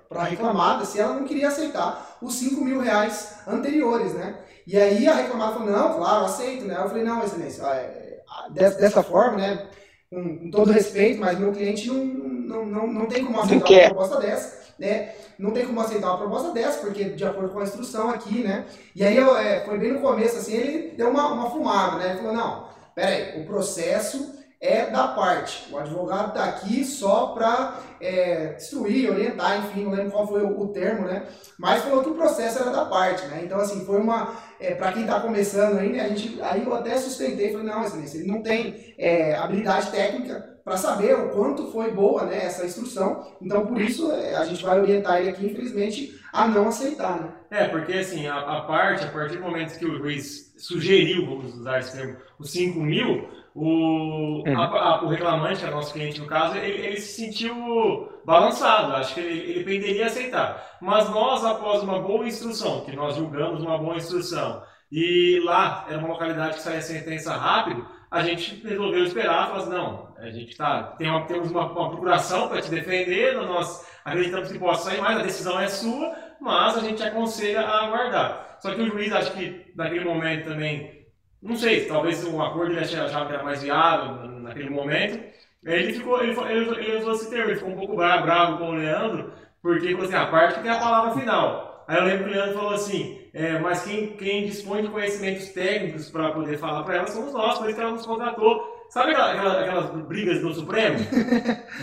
[0.09, 4.39] para a reclamada se ela não queria aceitar os 5 mil reais anteriores, né?
[4.67, 6.77] E aí a reclamada falou, não, claro, aceito, né?
[6.77, 9.69] Eu falei, não, excelência, é, dessa forma, né?
[10.11, 13.85] Com, com todo respeito, mas meu cliente não, não, não, não tem como aceitar uma
[13.85, 15.13] proposta dessa, né?
[15.39, 18.67] Não tem como aceitar uma proposta dessa, porque de acordo com a instrução aqui, né?
[18.95, 22.11] E aí eu, é, foi bem no começo, assim, ele deu uma, uma fumada, né?
[22.11, 25.73] Ele falou, não, peraí, o processo é da parte.
[25.73, 30.61] O advogado está aqui só para é, instruir, orientar, enfim, não lembro qual foi o,
[30.61, 31.25] o, termo, né?
[31.59, 33.41] Mas falou que o processo era da parte, né?
[33.43, 34.50] Então, assim, foi uma.
[34.61, 36.03] É, para quem está começando aí, né?
[36.03, 40.59] A gente, aí eu até sustentei, falei, não, excelência, ele não tem é, habilidade técnica
[40.63, 43.27] para saber o quanto foi boa né, essa instrução.
[43.41, 47.33] Então, por isso, é, a gente vai orientar ele aqui, infelizmente, a não aceitar, né?
[47.51, 51.55] É, porque assim, a, a parte, a partir do momento que o juiz sugeriu, vamos
[51.55, 54.61] usar esse termo, os 5 mil o, uhum.
[54.61, 59.15] a, a, o reclamante, era nosso cliente no caso, ele, ele se sentiu balançado, acho
[59.15, 60.77] que ele, ele penderia a aceitar.
[60.81, 65.99] Mas nós, após uma boa instrução, que nós julgamos uma boa instrução, e lá era
[65.99, 70.57] uma localidade que saía sentença rápido, a gente resolveu esperar, falou assim, não, a gente
[70.57, 75.01] tá, tem uma, temos uma, uma procuração para te defender, nós acreditamos que possa sair
[75.01, 78.59] mais, a decisão é sua, mas a gente aconselha a aguardar.
[78.61, 81.00] Só que o juiz, acho que naquele momento também
[81.43, 85.23] não sei, talvez um acordo ele achava que era mais viável naquele momento.
[85.65, 88.75] Ele ficou, ele, ele, ele usou esse termo, ele ficou um pouco bravo com o
[88.75, 91.85] Leandro, porque ele falou assim, a parte que tem a palavra final.
[91.87, 95.49] Aí eu lembro que o Leandro falou assim, é, mas quem, quem dispõe de conhecimentos
[95.49, 98.81] técnicos para poder falar para ela somos nós, por isso que ela nos contratou.
[98.91, 100.99] Sabe aquela, aquela, aquelas brigas no Supremo?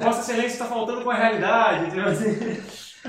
[0.00, 1.86] Vossa Excelência está tá faltando com a realidade.
[1.86, 2.08] Entendeu?
[2.08, 2.62] Assim.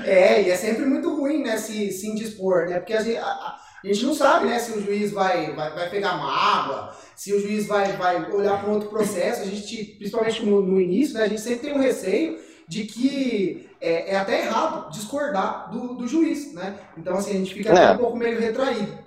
[0.04, 2.78] É, e é sempre muito ruim, né, se, se indispor, né?
[2.78, 3.56] Porque a gente, a,
[3.90, 7.40] a gente não sabe, né, se o juiz vai, vai, vai pegar mágoa, se o
[7.40, 9.42] juiz vai, vai olhar para um outro processo.
[9.42, 13.68] A gente, principalmente no, no início, né, a gente sempre tem um receio de que
[13.80, 16.78] é, é até errado discordar do, do juiz, né?
[16.96, 17.92] Então, assim, a gente fica é.
[17.92, 18.98] um pouco meio retraído.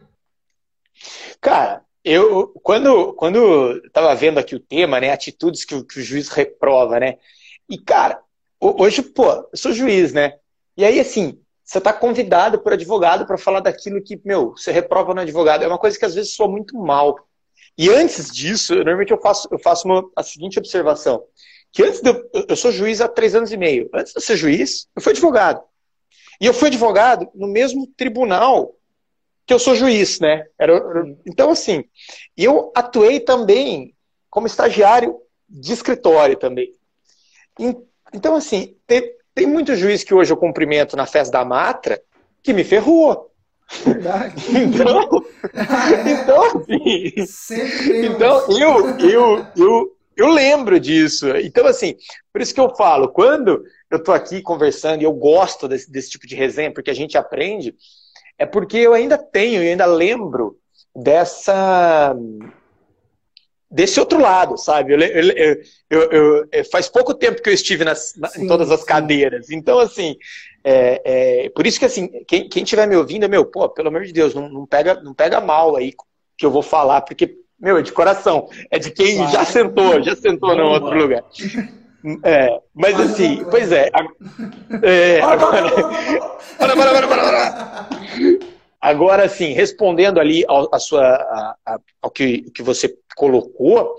[1.40, 6.30] Cara, eu, quando, quando tava vendo aqui o tema, né, atitudes que, que o juiz
[6.30, 7.18] reprova, né?
[7.70, 8.20] E, cara,
[8.60, 10.38] hoje, pô, eu sou juiz, né?
[10.78, 15.15] E aí, assim, você está convidado por advogado para falar daquilo que, meu, você reprova
[15.15, 15.63] no advogado.
[15.63, 17.28] É uma coisa que às vezes soa muito mal.
[17.75, 21.23] E antes disso, normalmente eu faço, eu faço uma, a seguinte observação.
[21.71, 23.89] Que antes de eu, eu sou juiz há três anos e meio.
[23.95, 25.63] Antes de eu ser juiz, eu fui advogado.
[26.39, 28.75] E eu fui advogado no mesmo tribunal
[29.45, 30.45] que eu sou juiz, né?
[30.60, 30.73] Era,
[31.25, 31.84] então, assim,
[32.38, 33.95] eu atuei também
[34.30, 36.71] como estagiário de escritório também.
[38.13, 38.75] Então, assim,
[39.36, 42.02] tem muito juiz que hoje eu cumprimento na festa da Matra
[42.41, 43.30] que me ferrou.
[43.84, 44.36] Verdade.
[44.56, 45.26] Então,
[46.06, 46.63] então,
[47.21, 51.28] assim, então eu, eu, eu, eu lembro disso.
[51.38, 51.95] Então, assim,
[52.32, 56.12] por isso que eu falo, quando eu estou aqui conversando e eu gosto desse, desse
[56.12, 57.76] tipo de resenha, porque a gente aprende,
[58.38, 60.58] é porque eu ainda tenho e ainda lembro
[60.95, 62.15] dessa
[63.69, 64.93] desse outro lado, sabe?
[64.93, 68.71] Eu, eu, eu, eu, é, faz pouco tempo que eu estive nas, sim, em todas
[68.71, 68.86] as sim.
[68.86, 69.49] cadeiras.
[69.49, 70.15] Então, assim,
[70.63, 71.01] é,
[71.45, 74.13] é, por isso que, assim, quem, quem estiver me ouvindo, meu, pô, pelo amor de
[74.13, 75.93] Deus, não, não, pega, não pega mal aí
[76.38, 78.47] que eu vou falar, porque, meu, é de coração.
[78.69, 79.32] É de quem claro.
[79.32, 81.23] já sentou, já sentou em outro lugar.
[82.23, 83.89] É, mas assim, pois é.
[84.84, 85.71] é agora,
[86.58, 88.55] para, para, para, para.
[88.86, 93.95] Agora, sim, respondendo ali ao, a sua, a, a, ao que, que você colocou,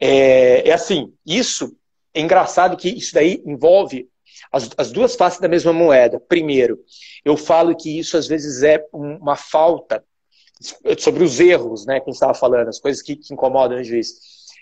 [0.00, 1.76] é, é, assim, isso
[2.12, 4.08] é engraçado que isso daí envolve
[4.50, 6.18] as, as, duas faces da mesma moeda.
[6.18, 6.80] Primeiro,
[7.24, 10.02] eu falo que isso às vezes é uma falta
[10.98, 13.84] sobre os erros, né, que a gente estava falando, as coisas que, que incomodam o
[13.84, 14.10] juiz.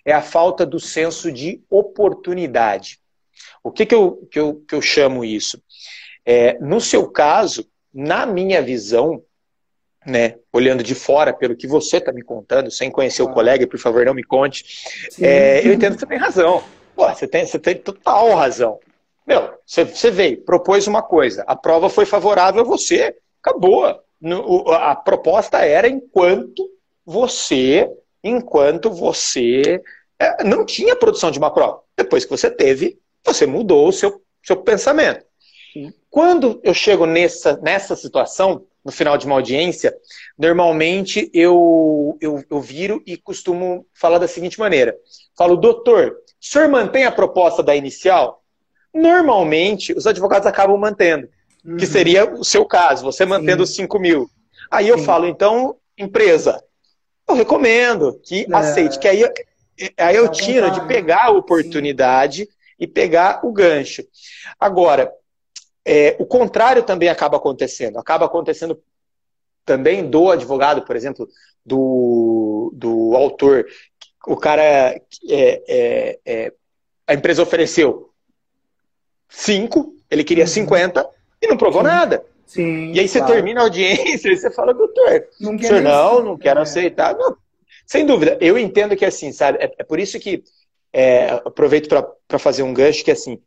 [0.05, 3.01] É a falta do senso de oportunidade.
[3.63, 5.59] O que, que, eu, que, eu, que eu chamo isso?
[6.23, 9.23] É, no seu caso, na minha visão,
[10.07, 13.27] né, olhando de fora pelo que você está me contando, sem conhecer ah.
[13.27, 14.65] o colega, por favor, não me conte,
[15.21, 16.63] é, eu entendo que você tem razão.
[16.95, 18.79] Pô, você tem, você tem total razão.
[19.27, 24.01] Meu, você, você veio, propôs uma coisa, a prova foi favorável a você, acabou.
[24.21, 26.71] No, a proposta era enquanto
[27.05, 27.91] você,
[28.23, 29.83] enquanto você
[30.19, 31.81] é, não tinha produção de uma prova.
[31.97, 35.25] Depois que você teve, você mudou o seu, seu pensamento.
[36.09, 39.95] Quando eu chego nessa, nessa situação, no final de uma audiência,
[40.39, 44.95] normalmente eu, eu, eu viro e costumo falar da seguinte maneira.
[45.37, 48.43] Falo, doutor, o senhor mantém a proposta da inicial?
[48.93, 51.29] Normalmente, os advogados acabam mantendo,
[51.65, 51.77] uhum.
[51.77, 54.29] que seria o seu caso, você mantendo os 5 mil.
[54.71, 55.05] Aí eu Sim.
[55.05, 56.63] falo, então, empresa,
[57.27, 58.55] eu recomendo que é.
[58.55, 59.25] aceite, que aí,
[59.97, 62.51] aí eu tiro de pegar a oportunidade Sim.
[62.79, 64.05] e pegar o gancho.
[64.61, 65.11] Agora,
[65.85, 67.99] é, o contrário também acaba acontecendo.
[67.99, 68.81] Acaba acontecendo
[69.65, 71.29] também do advogado, por exemplo,
[71.65, 73.67] do, do autor.
[74.27, 76.53] O cara, é, é, é,
[77.07, 78.11] a empresa ofereceu
[79.29, 81.11] cinco, ele queria 50 uhum.
[81.43, 81.89] e não provou Sim.
[81.89, 82.25] nada.
[82.47, 83.35] Sim, e aí você claro.
[83.35, 86.63] termina a audiência e você fala, doutor, não, senhor, não, não quero é.
[86.63, 87.17] aceitar.
[87.17, 87.37] Não,
[87.87, 90.45] sem dúvida, eu entendo que assim, sabe, é, é por isso que
[90.93, 93.41] é, aproveito para fazer um gancho que assim,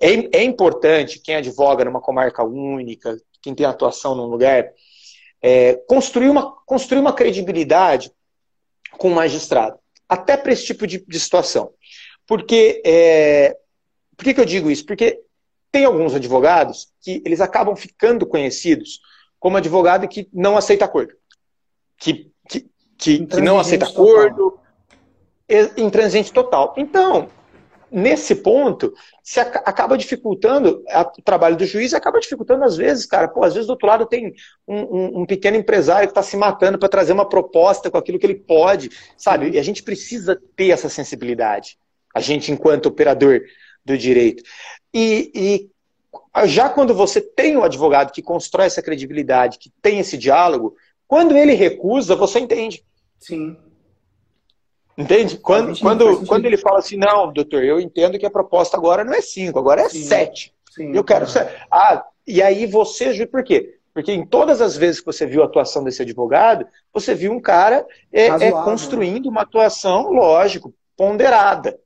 [0.00, 4.70] é, é importante quem advoga numa comarca única, quem tem atuação num lugar,
[5.42, 8.12] é, construir, uma, construir uma credibilidade
[8.92, 11.72] com o magistrado, até para esse tipo de, de situação.
[12.26, 13.56] Porque, é,
[14.16, 14.84] por que, que eu digo isso?
[14.84, 15.20] Porque
[15.70, 19.00] tem alguns advogados que eles acabam ficando conhecidos
[19.38, 21.14] como advogado que não aceita acordo.
[21.96, 24.58] Que, que, que, que não aceita acordo,
[25.76, 26.74] intransigente total.
[26.76, 27.28] Então,
[27.90, 30.82] nesse ponto, se acaba dificultando
[31.18, 33.28] o trabalho do juiz acaba dificultando, às vezes, cara.
[33.28, 34.34] Pô, às vezes do outro lado tem
[34.66, 38.18] um, um, um pequeno empresário que está se matando para trazer uma proposta com aquilo
[38.18, 39.50] que ele pode, sabe?
[39.50, 41.78] E a gente precisa ter essa sensibilidade,
[42.14, 43.40] a gente, enquanto operador
[43.84, 44.42] do direito.
[44.92, 45.70] E, e
[46.46, 50.74] já quando você tem um advogado que constrói essa credibilidade, que tem esse diálogo,
[51.06, 52.84] quando ele recusa, você entende.
[53.18, 53.56] Sim.
[54.98, 55.38] Entende?
[55.38, 59.14] Quando, quando, quando ele fala assim, não, doutor, eu entendo que a proposta agora não
[59.14, 60.52] é 5, agora é 7.
[60.76, 61.48] Eu quero ser.
[61.70, 63.78] Ah, e aí você, por quê?
[63.94, 67.40] Porque em todas as vezes que você viu a atuação desse advogado, você viu um
[67.40, 68.50] cara é, é né?
[68.50, 71.78] construindo uma atuação, lógico, ponderada.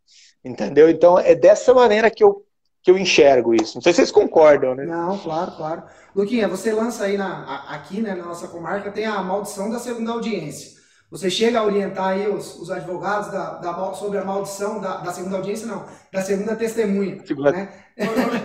[0.43, 0.89] Entendeu?
[0.89, 2.45] Então é dessa maneira que eu,
[2.83, 3.75] que eu enxergo isso.
[3.77, 4.85] Não sei se vocês concordam, né?
[4.85, 5.83] Não, claro, claro.
[6.17, 10.13] Luquinha, você lança aí na, aqui né, na nossa comarca, tem a maldição da segunda
[10.13, 10.72] audiência.
[11.13, 15.13] Você chega a orientar aí os, os advogados da, da, sobre a maldição da, da,
[15.13, 17.21] segunda audiência, não, da segunda testemunha.
[17.23, 17.53] Segunda.
[17.53, 17.69] Né?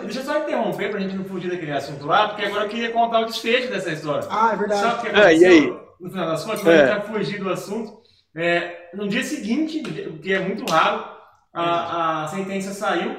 [0.04, 2.70] Deixa eu só interromper para a gente não fugir daquele assunto lá, porque agora eu
[2.70, 4.28] queria contar o desfecho dessa história.
[4.30, 4.82] Ah, é verdade.
[4.82, 5.28] Sabe o que aconteceu?
[5.28, 5.80] Ah, e aí?
[5.98, 6.92] No final das contas, é.
[6.92, 8.02] a gente fugir do assunto.
[8.36, 11.06] É, no dia seguinte, o que é muito raro,
[11.54, 13.16] a, a sentença saiu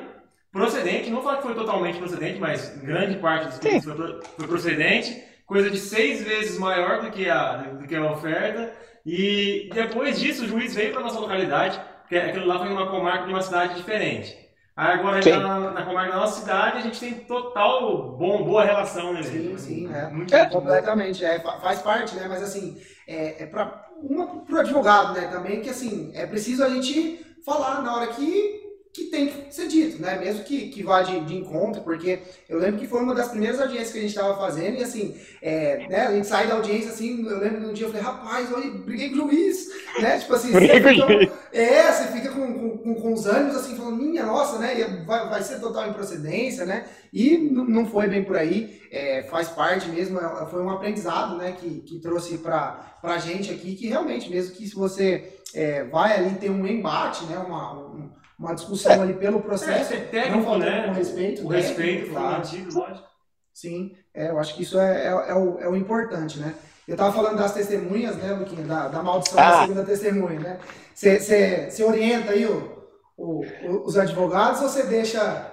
[0.53, 5.25] procedente, não falo que foi totalmente procedente, mas grande parte dos crimes foi, foi procedente,
[5.47, 8.71] coisa de seis vezes maior do que a, do que a oferta
[9.11, 13.25] e depois disso, o juiz veio para nossa localidade, porque aquilo lá foi uma comarca
[13.25, 14.37] de uma cidade diferente.
[14.77, 18.64] Aí agora tá na, na, comarca da nossa cidade, a gente tem total bom, boa
[18.64, 19.23] relação, né?
[19.23, 20.09] Sim, sim, é.
[20.11, 21.25] Muito é, completamente.
[21.25, 22.27] É, faz parte, né?
[22.29, 25.27] Mas assim, é, é para o advogado, né?
[25.29, 29.68] Também que assim, é preciso a gente falar na hora que que tem que ser
[29.68, 30.18] dito, né?
[30.18, 33.61] Mesmo que, que vá de, de encontro, porque eu lembro que foi uma das primeiras
[33.61, 36.90] audiências que a gente estava fazendo, e assim, é, né, a gente sai da audiência
[36.90, 39.68] assim, eu lembro de um dia eu falei, rapaz, eu briguei com o juiz,
[40.01, 40.18] né?
[40.18, 44.24] Tipo assim, você fica, é, você fica com, com, com, os ânimos assim, falando, minha
[44.27, 45.05] nossa, né?
[45.07, 46.87] Vai, vai ser total improcedência, né?
[47.12, 51.53] E não foi bem por aí, é, faz parte mesmo, é, foi um aprendizado, né,
[51.53, 56.16] que, que trouxe para a gente aqui, que realmente, mesmo que se você é, vai
[56.16, 59.01] ali ter um embate, né, uma, um, uma discussão é.
[59.01, 59.92] ali pelo processo.
[59.92, 60.87] É, técnico, não né?
[60.87, 61.44] com respeito.
[61.44, 62.37] O respeito claro.
[62.37, 63.09] mantido, lógico.
[63.53, 66.55] Sim, é, eu acho que isso é, é, é, o, é o importante, né?
[66.87, 69.51] Eu estava falando das testemunhas, né, Luquinha, da, da maldição ah.
[69.51, 70.59] da segunda testemunha, né?
[70.94, 73.44] Você orienta aí o, o,
[73.85, 75.53] os advogados ou você deixa.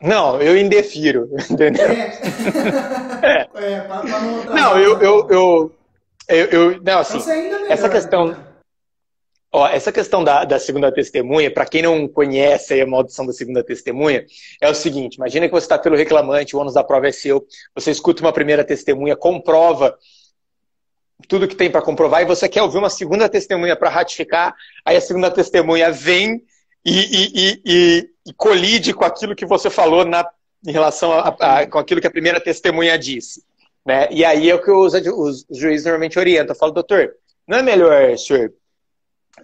[0.00, 1.88] Não, eu indefiro, entendeu?
[1.88, 2.20] É,
[3.54, 3.80] é.
[3.80, 5.72] pra, pra não, não eu, eu, eu,
[6.28, 8.28] eu, eu, não, assim, então essa questão.
[8.28, 8.47] Né?
[9.58, 13.64] Ó, essa questão da, da segunda testemunha, para quem não conhece a maldição da segunda
[13.64, 14.24] testemunha,
[14.60, 17.44] é o seguinte: imagina que você está pelo reclamante, o ônus da prova é seu,
[17.74, 19.98] você escuta uma primeira testemunha, comprova
[21.26, 24.96] tudo que tem para comprovar, e você quer ouvir uma segunda testemunha para ratificar, aí
[24.96, 26.40] a segunda testemunha vem
[26.84, 30.24] e, e, e, e, colide com aquilo que você falou na,
[30.64, 33.42] em relação a, a, com aquilo que a primeira testemunha disse.
[33.84, 34.06] Né?
[34.12, 36.54] E aí é o que os, os juízes normalmente orientam.
[36.54, 37.16] Eu falo, doutor,
[37.48, 38.52] não é melhor, senhor,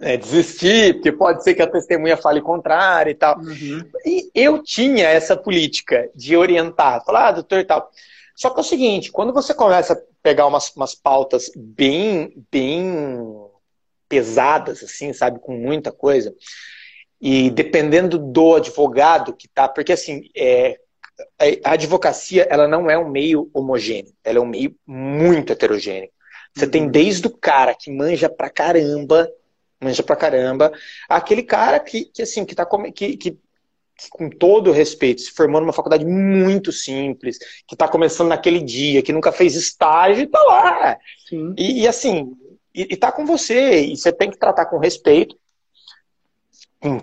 [0.01, 3.37] é, desistir, porque pode ser que a testemunha fale contrário e tal.
[3.37, 3.81] Uhum.
[4.05, 7.89] E eu tinha essa política de orientar, falar, ah, doutor e tal.
[8.35, 13.25] Só que é o seguinte, quando você começa a pegar umas, umas pautas bem, bem
[14.09, 16.33] pesadas, assim, sabe, com muita coisa,
[17.21, 20.77] e dependendo do advogado que tá, porque assim, é,
[21.63, 26.09] a advocacia, ela não é um meio homogêneo, ela é um meio muito heterogêneo.
[26.53, 26.71] Você uhum.
[26.71, 29.29] tem desde o cara que manja pra caramba
[29.81, 30.71] manja pra caramba.
[31.07, 33.37] Aquele cara que, que assim, que tá que, que,
[34.11, 39.13] com todo respeito, se formou numa faculdade muito simples, que está começando naquele dia, que
[39.13, 40.97] nunca fez estágio e tá lá.
[41.57, 42.35] E, e, assim,
[42.73, 45.37] e, e tá com você, e você tem que tratar com respeito.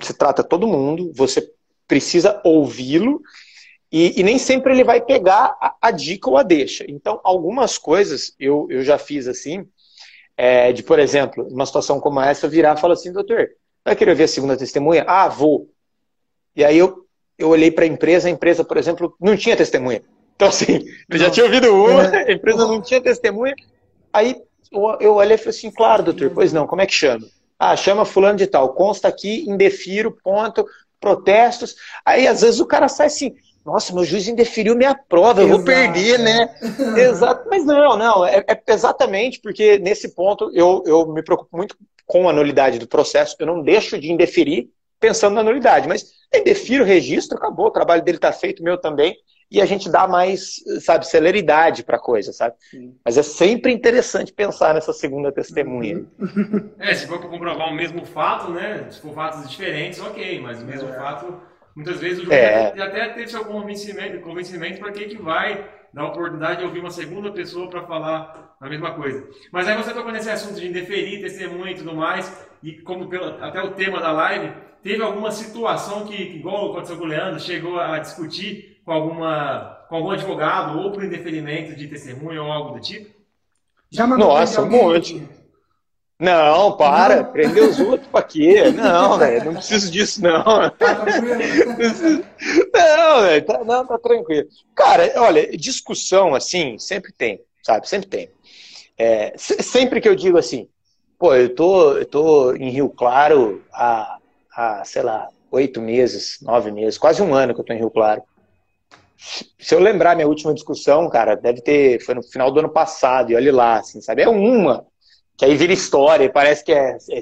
[0.00, 1.50] Você trata todo mundo, você
[1.88, 3.22] precisa ouvi-lo,
[3.90, 6.84] e, e, nem sempre ele vai pegar a, a, dica ou a deixa.
[6.88, 9.68] Então, algumas coisas eu, eu já fiz assim,
[10.36, 13.48] é, de, por exemplo, uma situação como essa, virar e falar assim, doutor,
[13.84, 15.04] vai querer ver a segunda testemunha?
[15.06, 15.68] Ah, vou.
[16.54, 17.06] E aí eu,
[17.38, 20.02] eu olhei para a empresa, a empresa, por exemplo, não tinha testemunha.
[20.34, 22.30] Então, assim, eu já tinha ouvido uma, é.
[22.30, 23.54] a empresa não tinha testemunha.
[24.12, 24.36] Aí
[24.70, 27.26] eu, eu olhei e falei assim, claro, doutor, pois não, como é que chama?
[27.58, 30.66] Ah, chama fulano de tal, consta aqui, indefiro, ponto,
[31.00, 31.76] protestos.
[32.04, 35.56] Aí, às vezes, o cara sai assim, nossa, meu juiz indeferiu minha prova, eu Exato,
[35.56, 36.54] vou perder, né?
[36.98, 41.76] Exato, mas não, não, é, é, exatamente porque nesse ponto eu, eu me preocupo muito
[42.06, 44.68] com a nulidade do processo, eu não deixo de indeferir
[44.98, 49.16] pensando na nulidade, mas indefiro o registro, acabou, o trabalho dele está feito, meu também,
[49.50, 52.54] e a gente dá mais, sabe, celeridade para a coisa, sabe?
[52.70, 52.94] Sim.
[53.04, 56.06] Mas é sempre interessante pensar nessa segunda testemunha.
[56.18, 56.70] Uhum.
[56.78, 58.86] É, se for para comprovar o mesmo fato, né?
[58.90, 60.92] Se for fatos diferentes, ok, mas o mesmo é.
[60.94, 62.80] fato Muitas vezes o juiz é.
[62.80, 66.90] até teve seu convencimento, convencimento para que, que vai dar a oportunidade de ouvir uma
[66.90, 69.26] segunda pessoa para falar a mesma coisa.
[69.50, 73.42] Mas aí você tocou nesse assunto de indeferir, testemunha e tudo mais, e como pelo,
[73.42, 74.52] até o tema da live,
[74.82, 79.96] teve alguma situação que, igual aconteceu com o Leandro, chegou a discutir com, alguma, com
[79.96, 83.10] algum advogado ou por indeferimento de testemunha ou algo do tipo?
[83.90, 85.22] Já mandou Nossa, um monte.
[86.22, 87.32] Não, para, não.
[87.32, 88.70] prender os outros pra quê?
[88.70, 90.70] Não, velho, não preciso disso, não.
[90.70, 92.24] Tá tranquilo?
[92.72, 94.48] Não, velho, tá, não, tá tranquilo.
[94.72, 97.88] Cara, olha, discussão assim, sempre tem, sabe?
[97.88, 98.30] Sempre tem.
[98.96, 100.68] É, sempre que eu digo assim,
[101.18, 104.18] pô, eu tô, eu tô em Rio Claro há,
[104.54, 107.90] há, sei lá, oito meses, nove meses, quase um ano que eu tô em Rio
[107.90, 108.22] Claro.
[109.58, 113.32] Se eu lembrar minha última discussão, cara, deve ter, foi no final do ano passado,
[113.32, 114.22] e olhe lá, assim, sabe?
[114.22, 114.86] É uma
[115.36, 117.20] que aí vira história, parece que é, é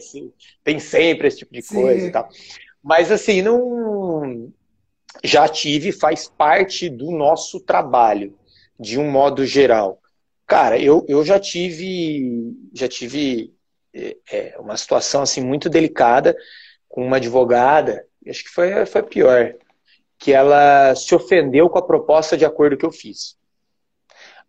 [0.63, 1.75] tem sempre esse tipo de Sim.
[1.75, 2.29] coisa e tal.
[2.83, 4.53] Mas assim, não
[5.25, 8.35] já tive, faz parte do nosso trabalho,
[8.79, 10.01] de um modo geral.
[10.47, 13.55] Cara, eu, eu já tive já tive
[13.95, 16.37] é, é uma situação assim muito delicada
[16.89, 19.55] com uma advogada, acho que foi, foi pior,
[20.19, 23.39] que ela se ofendeu com a proposta de acordo que eu fiz.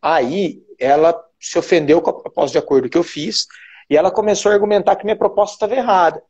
[0.01, 3.47] Aí ela se ofendeu com a proposta de acordo que eu fiz
[3.89, 6.23] e ela começou a argumentar que minha proposta estava errada.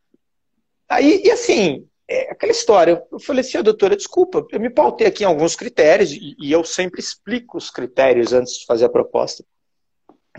[0.90, 3.04] Aí, e assim, é aquela história.
[3.12, 6.52] Eu falei assim, oh, doutora, desculpa, eu me pautei aqui em alguns critérios e, e
[6.52, 9.44] eu sempre explico os critérios antes de fazer a proposta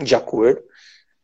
[0.01, 0.61] de acordo.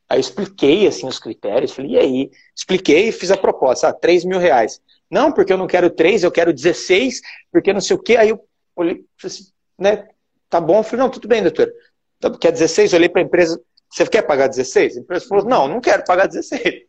[0.07, 2.31] Aí eu expliquei assim os critérios, falei, e aí?
[2.55, 4.81] Expliquei e fiz a proposta, ah, 3 mil reais.
[5.09, 7.21] Não, porque eu não quero 3, eu quero 16,
[7.51, 8.15] porque não sei o quê.
[8.15, 8.43] Aí eu
[8.75, 9.43] olhei, assim,
[9.77, 10.07] né,
[10.49, 10.77] tá bom.
[10.77, 11.71] Eu falei, não, tudo bem, doutor.
[12.19, 12.91] Então, quer 16?
[12.91, 13.59] Eu olhei para a empresa,
[13.89, 14.97] você quer pagar 16?
[14.97, 16.83] A empresa falou, não, não quero pagar 16.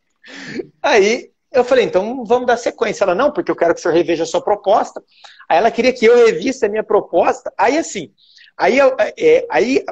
[0.82, 3.04] Aí eu falei, então vamos dar sequência.
[3.04, 5.02] Ela, não, porque eu quero que o senhor reveja a sua proposta.
[5.48, 7.52] Aí ela queria que eu revisse a minha proposta.
[7.56, 8.12] Aí assim,
[8.56, 8.78] aí,
[9.16, 9.84] é, aí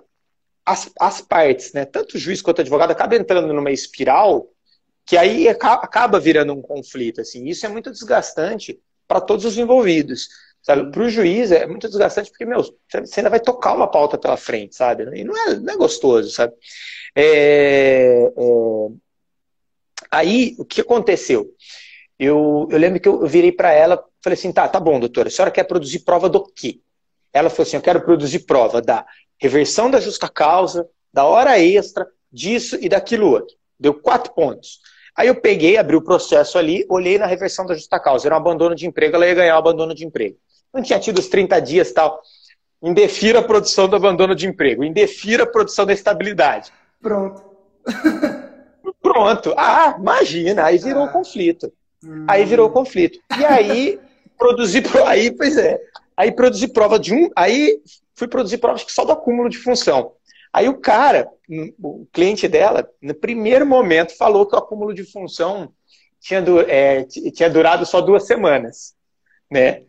[0.67, 4.47] as, as partes, né, tanto o juiz quanto o advogado, acabam entrando numa espiral
[5.07, 7.23] que aí acaba virando um conflito.
[7.23, 7.47] Assim.
[7.47, 10.29] Isso é muito desgastante para todos os envolvidos.
[10.65, 14.37] Para o juiz é muito desgastante porque, meu, você ainda vai tocar uma pauta pela
[14.37, 15.05] frente, sabe?
[15.19, 16.53] E não é, não é gostoso, sabe?
[17.15, 18.89] É, é...
[20.11, 21.47] Aí, o que aconteceu?
[22.19, 25.31] Eu, eu lembro que eu virei para ela falei assim, tá, tá bom, doutora, a
[25.31, 26.81] senhora quer produzir prova do quê?
[27.33, 29.07] Ela falou assim, eu quero produzir prova da
[29.39, 33.57] reversão da justa causa, da hora extra, disso e daquilo outro.
[33.79, 34.81] Deu quatro pontos.
[35.19, 38.29] Aí eu peguei, abri o processo ali, olhei na reversão da justa causa.
[38.29, 40.37] Era um abandono de emprego, ela ia ganhar o abandono de emprego.
[40.73, 42.23] Não tinha tido os 30 dias tal.
[42.81, 44.85] Indefira a produção do abandono de emprego.
[44.85, 46.73] Indefira a produção da estabilidade.
[47.03, 47.43] Pronto.
[49.03, 49.53] Pronto.
[49.57, 50.67] Ah, imagina.
[50.67, 51.09] Aí virou ah.
[51.09, 51.73] conflito.
[52.05, 52.25] Hum.
[52.29, 53.19] Aí virou conflito.
[53.41, 53.99] E aí,
[54.39, 54.85] produzir.
[55.05, 55.81] Aí, pois é.
[56.17, 57.29] Aí produzir prova de um.
[57.35, 57.81] Aí
[58.15, 60.13] fui produzir prova só do acúmulo de função.
[60.59, 61.29] Aí o cara,
[61.81, 65.71] o cliente dela, no primeiro momento, falou que o acúmulo de função
[66.21, 68.93] tinha, é, tinha durado só duas semanas,
[69.49, 69.83] né?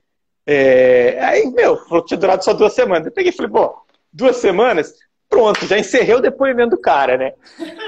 [0.46, 3.08] É, aí, meu, falou que tinha durado só duas semanas.
[3.08, 3.82] Eu peguei e falei, pô,
[4.14, 4.94] duas semanas?
[5.28, 7.34] Pronto, já encerrei o depoimento do cara, né?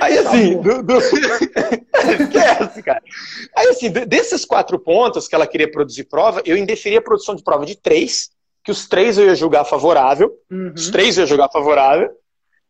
[0.02, 0.98] Aí assim, do, do...
[0.98, 3.04] esquece, cara.
[3.56, 7.44] Aí assim, desses quatro pontos que ela queria produzir prova, eu indeferi a produção de
[7.44, 8.32] prova de três,
[8.64, 10.74] que os três eu ia julgar favorável, uhum.
[10.76, 12.12] os três eu ia julgar favorável,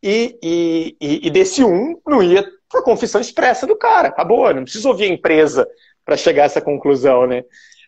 [0.02, 4.08] e, e, e, e desse um não ia por confissão expressa do cara.
[4.08, 5.68] Acabou, não precisa ouvir a empresa
[6.06, 7.44] para chegar a essa conclusão, né?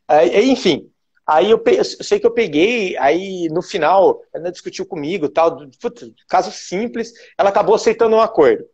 [0.08, 0.90] Aí, enfim,
[1.26, 6.12] aí eu, eu, sei que eu peguei, aí no final ela discutiu comigo, tal, putz,
[6.28, 8.66] caso simples, ela acabou aceitando um acordo.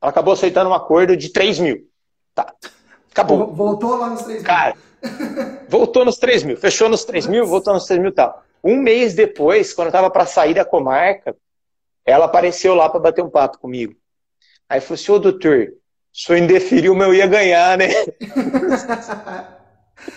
[0.00, 1.88] Ela acabou aceitando um acordo de 3 mil.
[2.34, 2.52] Tá.
[3.10, 3.46] Acabou.
[3.52, 4.46] Voltou lá nos 3 mil.
[4.46, 4.76] Cara,
[5.68, 6.56] voltou nos 3 mil.
[6.56, 8.42] Fechou nos 3 mil, voltou nos 3 mil e tal.
[8.64, 11.36] Um mês depois, quando eu tava para sair da comarca,
[12.04, 13.94] ela apareceu lá para bater um papo comigo.
[14.68, 15.72] Aí falou assim, ô doutor,
[16.12, 17.88] se eu indeferiu, eu ia ganhar, né?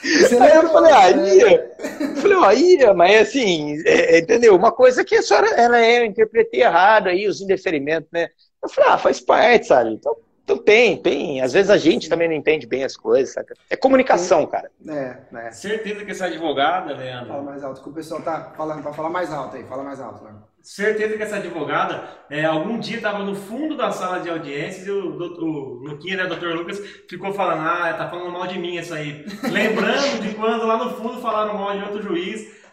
[0.01, 1.35] Você aí eu falei, ah, né?
[1.35, 1.75] ia.
[1.99, 4.55] Eu falei, ó, ia, mas assim, é, é, entendeu?
[4.55, 8.29] Uma coisa que a senhora, ela é, eu interpretei errado aí, os indeferimentos, né?
[8.63, 9.91] Eu falei, ah, faz parte, sabe?
[9.91, 10.15] Então,
[10.45, 11.41] então tem, tem.
[11.41, 13.47] Às vezes a gente também não entende bem as coisas, sabe?
[13.67, 14.69] É comunicação, cara.
[14.87, 15.17] É,
[15.47, 15.51] é.
[15.51, 17.29] Certeza que essa advogada, Leandro.
[17.29, 19.99] Fala mais alto, que o pessoal tá falando para falar mais alto aí, fala mais
[19.99, 24.31] alto, Leandro certeza que essa advogada é, algum dia estava no fundo da sala de
[24.31, 26.55] audiências e o, o, o Luquinha, né, o Dr.
[26.55, 29.23] Lucas, ficou falando, ah, tá falando mal de mim isso aí.
[29.47, 32.64] Lembrando de quando lá no fundo falaram mal de outro juiz.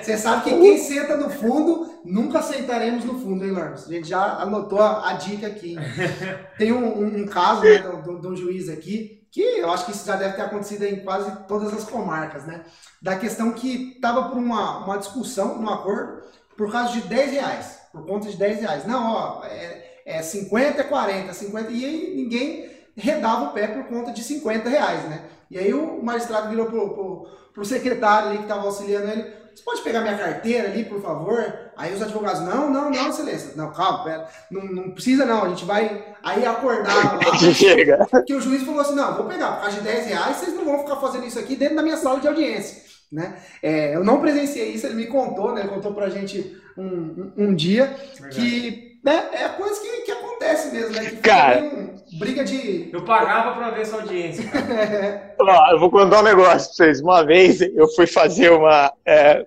[0.00, 3.84] Você sabe que quem senta no fundo, nunca aceitaremos no fundo, hein, Lormes?
[3.84, 5.76] A gente já anotou a, a dica aqui.
[6.56, 9.90] Tem um, um, um caso né, de, de um juiz aqui, que eu acho que
[9.90, 12.62] isso já deve ter acontecido em quase todas as comarcas, né?
[13.02, 16.22] Da questão que estava por uma, uma discussão, um acordo,
[16.56, 18.86] por causa de 10 reais, por conta de 10 reais.
[18.86, 23.84] Não, ó, é, é 50, é 40, 50, e aí ninguém redava o pé por
[23.86, 25.22] conta de 50 reais, né?
[25.50, 29.62] E aí o magistrado virou pro, pro, pro secretário ali que estava auxiliando ele, você
[29.62, 31.70] pode pegar minha carteira ali, por favor?
[31.76, 33.52] Aí os advogados, não, não, não, excelência.
[33.54, 34.28] Não, calma, pera.
[34.50, 37.36] Não, não precisa não, a gente vai aí acordar lá.
[37.54, 38.04] Chega.
[38.26, 40.64] Que o juiz falou assim, não, vou pegar, por causa de 10 reais, vocês não
[40.64, 42.82] vão ficar fazendo isso aqui dentro da minha sala de audiência.
[43.12, 43.36] Né?
[43.62, 45.60] É, eu não presenciei isso, ele me contou, né?
[45.60, 48.34] Ele contou pra gente um, um, um dia Verdade.
[48.34, 51.10] que né, é coisa que, que acontece mesmo, né?
[51.10, 52.90] Que cara, um, briga de.
[52.92, 54.44] Eu pagava pra ver essa audiência.
[55.38, 57.00] Ó, eu vou contar um negócio pra vocês.
[57.00, 58.92] Uma vez eu fui fazer uma.
[59.04, 59.44] É,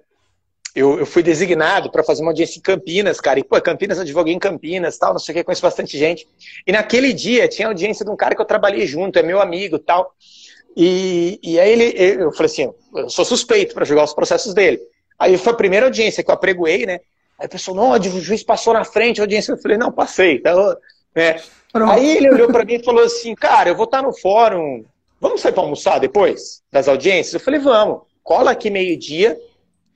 [0.76, 3.40] eu, eu, fui designado para fazer uma audiência em Campinas, cara.
[3.40, 6.28] E, pô, Campinas, eu advoguei em Campinas, tal, não sei o que, conheço bastante gente.
[6.68, 9.80] E naquele dia tinha audiência de um cara que eu trabalhei junto, é meu amigo
[9.80, 10.14] tal.
[10.76, 14.80] E, e aí ele, eu falei assim, eu sou suspeito para julgar os processos dele.
[15.18, 17.00] Aí foi a primeira audiência que eu apregoei, né?
[17.40, 19.54] Aí a pessoa, não, o juiz passou na frente, a audiência.
[19.54, 20.36] Eu falei, não, passei.
[20.36, 20.78] Então,
[21.16, 21.42] né?
[21.74, 24.84] Aí ele olhou para mim e falou assim, cara, eu vou estar no fórum,
[25.20, 27.34] vamos sair para almoçar depois das audiências?
[27.34, 29.38] Eu falei, vamos, cola aqui meio-dia,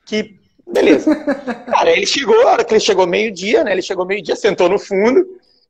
[0.05, 0.35] que
[0.67, 1.15] beleza.
[1.67, 3.71] cara, ele chegou, a hora que ele chegou meio-dia, né?
[3.71, 5.25] Ele chegou meio-dia, sentou no fundo,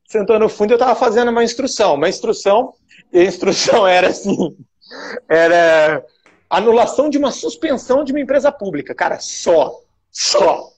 [0.07, 1.95] sentou no fundo e eu estava fazendo uma instrução.
[1.95, 2.73] Uma instrução,
[3.13, 4.55] e a instrução era assim,
[5.29, 6.03] era
[6.49, 8.93] anulação de uma suspensão de uma empresa pública.
[8.93, 9.79] Cara, só.
[10.11, 10.69] Só.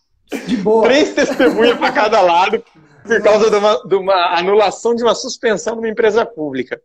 [0.47, 0.83] De boa.
[0.83, 2.63] Três testemunhas para cada lado
[3.03, 6.81] por causa de uma, de uma, anulação de uma suspensão de uma empresa pública.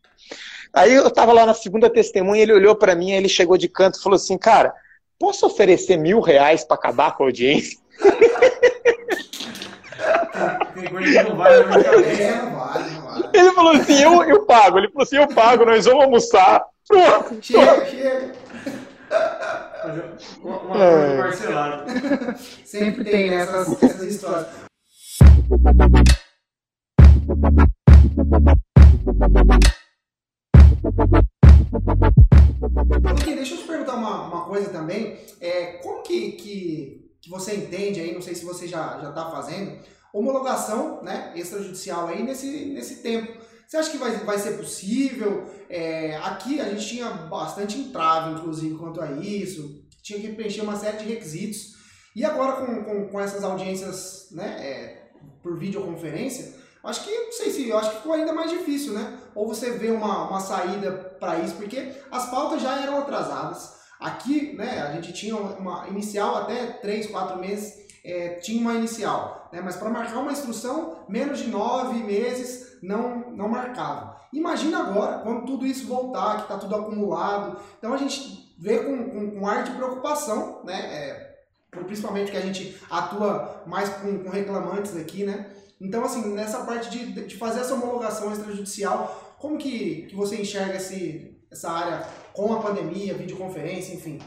[0.72, 3.98] Aí eu estava lá na segunda testemunha, ele olhou para mim, ele chegou de canto
[3.98, 4.74] e falou assim, cara,
[5.18, 7.78] posso oferecer mil reais para acabar com a audiência?
[13.32, 14.78] Ele falou assim, eu, eu pago.
[14.78, 16.64] Ele falou assim, eu pago, nós vamos almoçar.
[16.86, 17.36] Pronto.
[17.42, 18.32] Chega, chega.
[20.42, 21.16] Uma, uma é.
[21.18, 21.84] parcelada.
[22.64, 24.67] Sempre tem essas, essas histórias.
[33.10, 35.18] Aqui, deixa eu te perguntar uma, uma coisa também.
[35.40, 39.78] É, como que, que, que você entende aí, não sei se você já está fazendo,
[40.12, 43.40] homologação né, extrajudicial aí nesse, nesse tempo?
[43.66, 45.46] Você acha que vai, vai ser possível?
[45.70, 49.82] É, aqui a gente tinha bastante entrave, inclusive, quanto a isso.
[50.02, 51.78] Tinha que preencher uma série de requisitos.
[52.14, 54.97] E agora com, com, com essas audiências né, é,
[55.42, 56.54] por videoconferência,
[56.84, 59.18] acho que, não sei se, acho que ficou ainda mais difícil, né?
[59.34, 63.78] Ou você vê uma, uma saída para isso, porque as pautas já eram atrasadas.
[64.00, 69.48] Aqui, né, a gente tinha uma inicial até 3, 4 meses, é, tinha uma inicial.
[69.52, 69.60] Né?
[69.60, 74.16] Mas para marcar uma instrução, menos de 9 meses não, não marcava.
[74.32, 77.58] Imagina agora, quando tudo isso voltar, que está tudo acumulado.
[77.78, 80.74] Então a gente vê com, com, com ar de preocupação, né?
[80.74, 81.27] É,
[81.84, 85.50] principalmente que a gente atua mais com, com, reclamantes aqui, né?
[85.80, 90.76] Então, assim, nessa parte de, de fazer essa homologação extrajudicial, como que, que você enxerga
[90.76, 94.18] esse, essa área com a pandemia, videoconferência, enfim?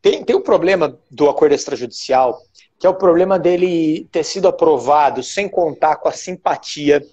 [0.00, 2.40] Tem, tem um problema do acordo extrajudicial
[2.78, 7.04] que é o problema dele ter sido aprovado sem contar com a simpatia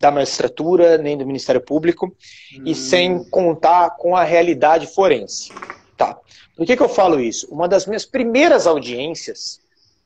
[0.00, 2.62] da magistratura, nem do Ministério Público, hum.
[2.64, 5.52] e sem contar com a realidade forense.
[6.04, 6.20] Tá.
[6.56, 7.48] Por que, que eu falo isso?
[7.50, 9.60] Uma das minhas primeiras audiências,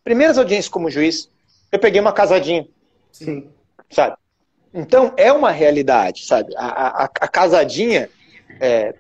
[0.05, 1.28] primeiras audiências como juiz,
[1.72, 2.66] eu peguei uma casadinha.
[3.12, 3.51] Sim.
[3.90, 4.16] Sabe?
[4.72, 6.55] Então, é uma realidade, sabe?
[6.57, 8.09] A, a, a casadinha,
[8.61, 8.94] é,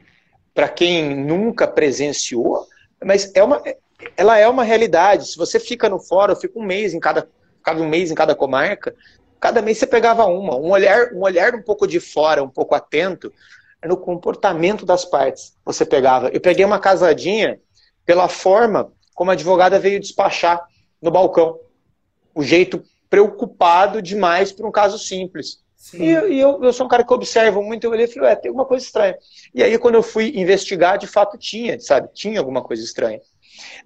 [0.54, 2.66] para quem nunca presenciou,
[3.04, 3.62] mas é uma,
[4.16, 5.28] ela é uma realidade.
[5.28, 7.28] Se você fica no fórum, fica um mês em cada,
[7.62, 8.94] cada um mês em cada comarca,
[9.38, 10.56] cada mês você pegava uma.
[10.56, 13.32] Um olhar, um olhar um pouco de fora, um pouco atento,
[13.84, 15.54] no comportamento das partes.
[15.64, 16.28] Você pegava.
[16.28, 17.60] Eu peguei uma casadinha
[18.04, 20.64] pela forma como a advogada veio despachar
[21.00, 21.58] no balcão.
[22.34, 25.62] O jeito preocupado demais por um caso simples.
[25.76, 26.02] Sim.
[26.02, 28.36] E, e eu, eu, sou um cara que observa muito, eu olhei e falei, ué,
[28.36, 29.16] tem alguma coisa estranha.
[29.54, 32.08] E aí, quando eu fui investigar, de fato tinha, sabe?
[32.12, 33.20] Tinha alguma coisa estranha.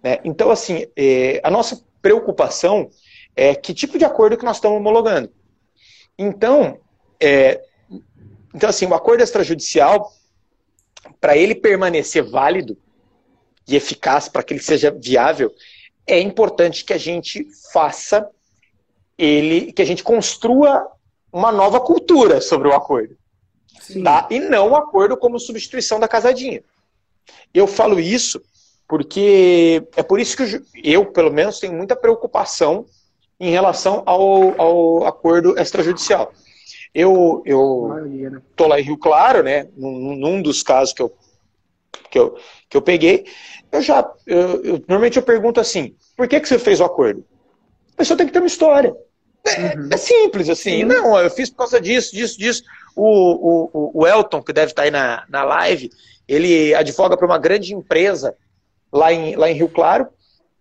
[0.03, 0.18] Né?
[0.24, 2.90] Então, assim, é, a nossa preocupação
[3.36, 5.30] é que tipo de acordo que nós estamos homologando.
[6.18, 6.80] Então,
[7.20, 7.62] é,
[8.55, 10.12] então assim, o acordo extrajudicial,
[11.20, 12.76] para ele permanecer válido
[13.66, 15.53] e eficaz, para que ele seja viável,
[16.07, 18.28] é importante que a gente faça
[19.16, 20.86] ele, que a gente construa
[21.32, 23.16] uma nova cultura sobre o acordo.
[24.05, 24.28] Tá?
[24.30, 26.62] E não o acordo como substituição da casadinha.
[27.53, 28.42] Eu falo isso
[28.86, 32.84] porque é por isso que eu, pelo menos, tenho muita preocupação
[33.40, 36.32] em relação ao, ao acordo extrajudicial.
[36.95, 38.43] Eu, eu né?
[38.55, 41.14] tô lá em Rio Claro, né, num, num dos casos que eu,
[42.11, 42.36] que eu,
[42.68, 43.24] que eu peguei,
[43.70, 47.24] eu já, eu, eu, normalmente eu pergunto assim, por que, que você fez o acordo?
[47.95, 48.95] A pessoa tem que ter uma história.
[49.45, 49.88] É, uhum.
[49.90, 52.62] é simples, assim, não, eu fiz por causa disso, disso, disso.
[52.95, 55.90] O, o, o Elton, que deve estar aí na, na live,
[56.28, 58.36] ele advoga para uma grande empresa
[58.93, 60.09] lá em, lá em Rio Claro,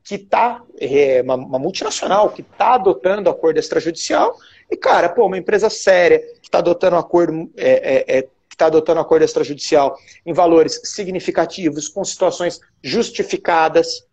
[0.04, 4.36] que está, é, uma, uma, multinacional, que está adotando acordo extrajudicial,
[4.72, 8.68] e, cara, pô, uma empresa séria que está adotando acordo, é, é, é, que está
[8.68, 14.08] adotando acordo extrajudicial em valores significativos, com situações justificadas,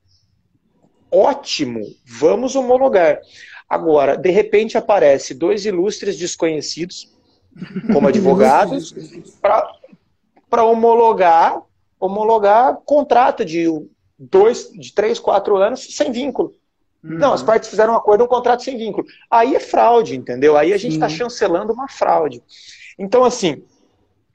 [1.12, 3.20] ótimo, vamos homologar.
[3.68, 7.14] Agora, de repente aparece dois ilustres desconhecidos,
[7.92, 8.92] como advogados,
[10.50, 11.62] para homologar,
[12.00, 13.66] homologar contrato de
[14.18, 16.52] dois, de três, quatro anos sem vínculo.
[17.02, 17.18] Uhum.
[17.18, 19.06] Não, as partes fizeram um acordo, um contrato sem vínculo.
[19.30, 20.56] Aí é fraude, entendeu?
[20.56, 22.42] Aí a gente está chancelando uma fraude.
[22.98, 23.62] Então, assim,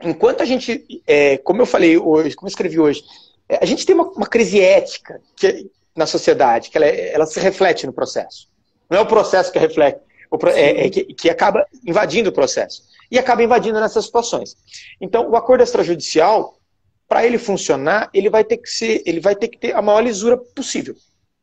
[0.02, 3.04] enquanto a gente, é, como eu falei hoje, como eu escrevi hoje,
[3.50, 7.40] é, a gente tem uma, uma crise ética que, na sociedade, que ela, ela, se
[7.40, 8.48] reflete no processo.
[8.90, 10.00] Não é o processo que reflete,
[10.56, 12.84] é, é, que, que acaba invadindo o processo.
[13.12, 14.56] E acaba invadindo nessas situações.
[15.00, 16.58] Então, o acordo extrajudicial,
[17.08, 20.00] para ele funcionar, ele vai ter que ser, ele vai ter que ter a maior
[20.00, 20.96] lisura possível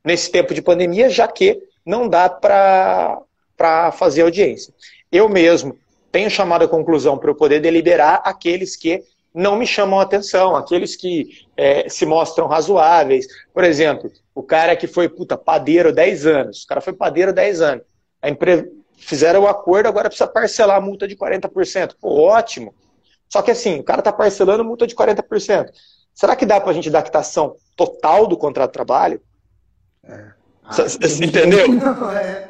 [0.05, 4.73] nesse tempo de pandemia, já que não dá para fazer audiência.
[5.11, 5.77] Eu mesmo
[6.13, 10.97] tenho chamado a conclusão para eu poder deliberar aqueles que não me chamam atenção, aqueles
[10.97, 13.27] que é, se mostram razoáveis.
[13.55, 17.61] Por exemplo, o cara que foi puta, padeiro 10 anos, o cara foi padeiro 10
[17.61, 17.85] anos.
[18.21, 21.95] A empresa fizeram o acordo, agora precisa parcelar a multa de 40%.
[22.01, 22.75] Pô, ótimo.
[23.29, 25.71] Só que assim, o cara está parcelando multa de 40%.
[26.13, 29.23] Será que dá para a gente dar quitação total do contrato de trabalho?
[30.11, 30.33] É.
[30.65, 30.77] Ah,
[31.23, 31.69] entendeu?
[31.73, 32.49] Não, é.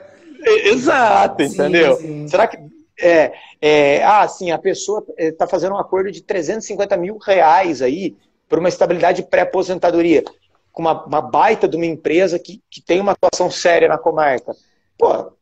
[0.68, 1.96] Exato, sim, entendeu?
[1.96, 2.28] Sim.
[2.28, 2.58] Será que.
[3.02, 3.32] É,
[3.62, 8.14] é, ah, sim, a pessoa está fazendo um acordo de 350 mil reais aí
[8.46, 10.22] por uma estabilidade pré-aposentadoria,
[10.70, 14.54] com uma, uma, baita de uma empresa que, que tem uma atuação séria na comarca.
[14.98, 15.32] Pô,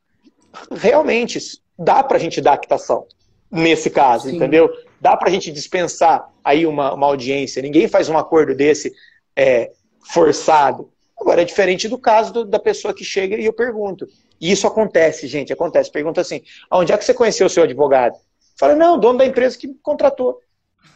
[0.71, 1.41] realmente
[1.77, 3.07] dá para a gente dar quitação
[3.51, 4.37] nesse caso, sim.
[4.37, 4.71] entendeu?
[5.01, 7.63] dá para a gente dispensar aí uma, uma audiência.
[7.63, 8.93] Ninguém faz um acordo desse
[9.37, 9.71] é,
[10.13, 10.91] forçado.
[11.21, 14.07] Agora, é diferente do caso do, da pessoa que chega e eu pergunto.
[14.41, 15.91] E isso acontece, gente, acontece.
[15.91, 18.17] Pergunta assim, onde é que você conheceu o seu advogado?
[18.59, 20.41] Fala, não, dono da empresa que me contratou.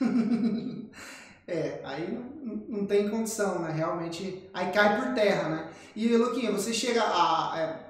[1.47, 3.73] é, aí não, não, tem condição, né?
[3.73, 5.71] Realmente, aí cai por terra, né?
[5.95, 7.82] E, Luquinha, você chega a...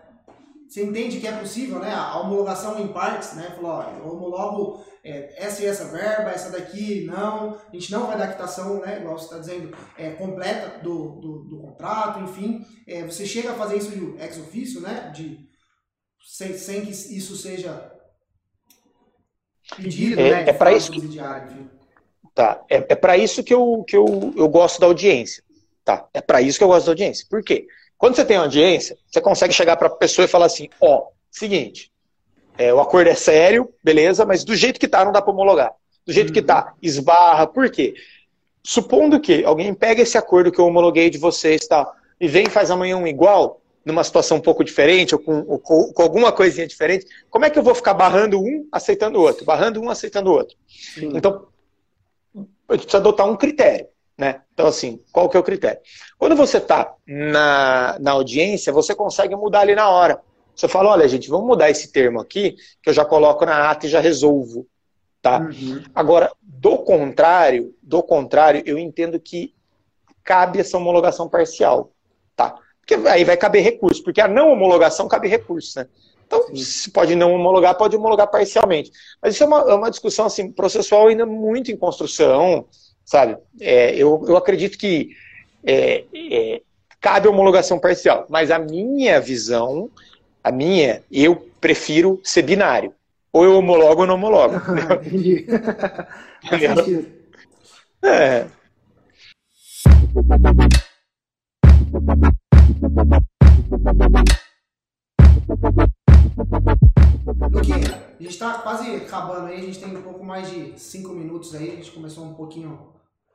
[0.72, 1.92] Você entende que é possível, né?
[1.92, 3.52] A homologação em partes, né?
[3.54, 8.06] Falou, ó, eu homologo é, essa e essa verba, essa daqui não, a gente não
[8.06, 12.64] vai dar quitação, né, igual você está dizendo, é, completa do, do, do, contrato, enfim.
[12.86, 15.46] É, você chega a fazer isso de ex ofício, né, de,
[16.26, 17.92] sem, sem que isso seja
[19.76, 21.00] pedido, é, né, é para isso que...
[22.34, 25.44] Tá, é, é para isso que, eu, que eu, eu gosto da audiência.
[25.84, 27.26] Tá, é para isso que eu gosto da audiência.
[27.28, 27.66] Por quê?
[28.02, 31.12] Quando você tem audiência, você consegue chegar para a pessoa e falar assim, ó, oh,
[31.30, 31.92] seguinte,
[32.58, 35.72] é, o acordo é sério, beleza, mas do jeito que tá, não dá para homologar.
[36.04, 36.34] Do jeito uhum.
[36.34, 37.46] que tá, esbarra.
[37.46, 37.94] Por quê?
[38.60, 42.50] Supondo que alguém pega esse acordo que eu homologuei de vocês tal, e vem e
[42.50, 46.32] faz amanhã um igual, numa situação um pouco diferente, ou com, ou com, com, alguma
[46.32, 49.44] coisinha diferente, como é que eu vou ficar barrando um, aceitando o outro?
[49.44, 50.56] Barrando um, aceitando o outro.
[50.66, 51.12] Sim.
[51.14, 51.46] Então,
[52.68, 53.86] a gente precisa adotar um critério.
[54.22, 54.40] Né?
[54.54, 55.80] Então, assim, qual que é o critério?
[56.16, 60.20] Quando você está na, na audiência, você consegue mudar ali na hora.
[60.54, 63.86] Você fala, olha, gente, vamos mudar esse termo aqui, que eu já coloco na ata
[63.86, 64.64] e já resolvo.
[65.20, 65.40] Tá?
[65.40, 65.82] Uhum.
[65.92, 69.52] Agora, do contrário, do contrário, eu entendo que
[70.22, 71.90] cabe essa homologação parcial.
[72.36, 72.54] Tá?
[72.78, 75.88] Porque aí vai caber recurso, porque a não homologação cabe recurso, né?
[76.24, 78.92] Então, se pode não homologar, pode homologar parcialmente.
[79.20, 82.68] Mas isso é uma, é uma discussão assim, processual ainda muito em construção,
[83.12, 83.36] sabe?
[83.60, 85.10] É, eu, eu acredito que
[85.62, 86.62] é, é,
[87.00, 89.90] cabe homologação parcial, mas a minha visão
[90.42, 92.92] a minha, eu prefiro ser binário.
[93.32, 94.56] Ou eu homologo ou não homologo.
[95.06, 95.46] Entendi.
[98.02, 98.46] é.
[107.52, 111.12] Luquinha, a gente está quase acabando aí, a gente tem um pouco mais de cinco
[111.12, 112.91] minutos aí, a gente começou um pouquinho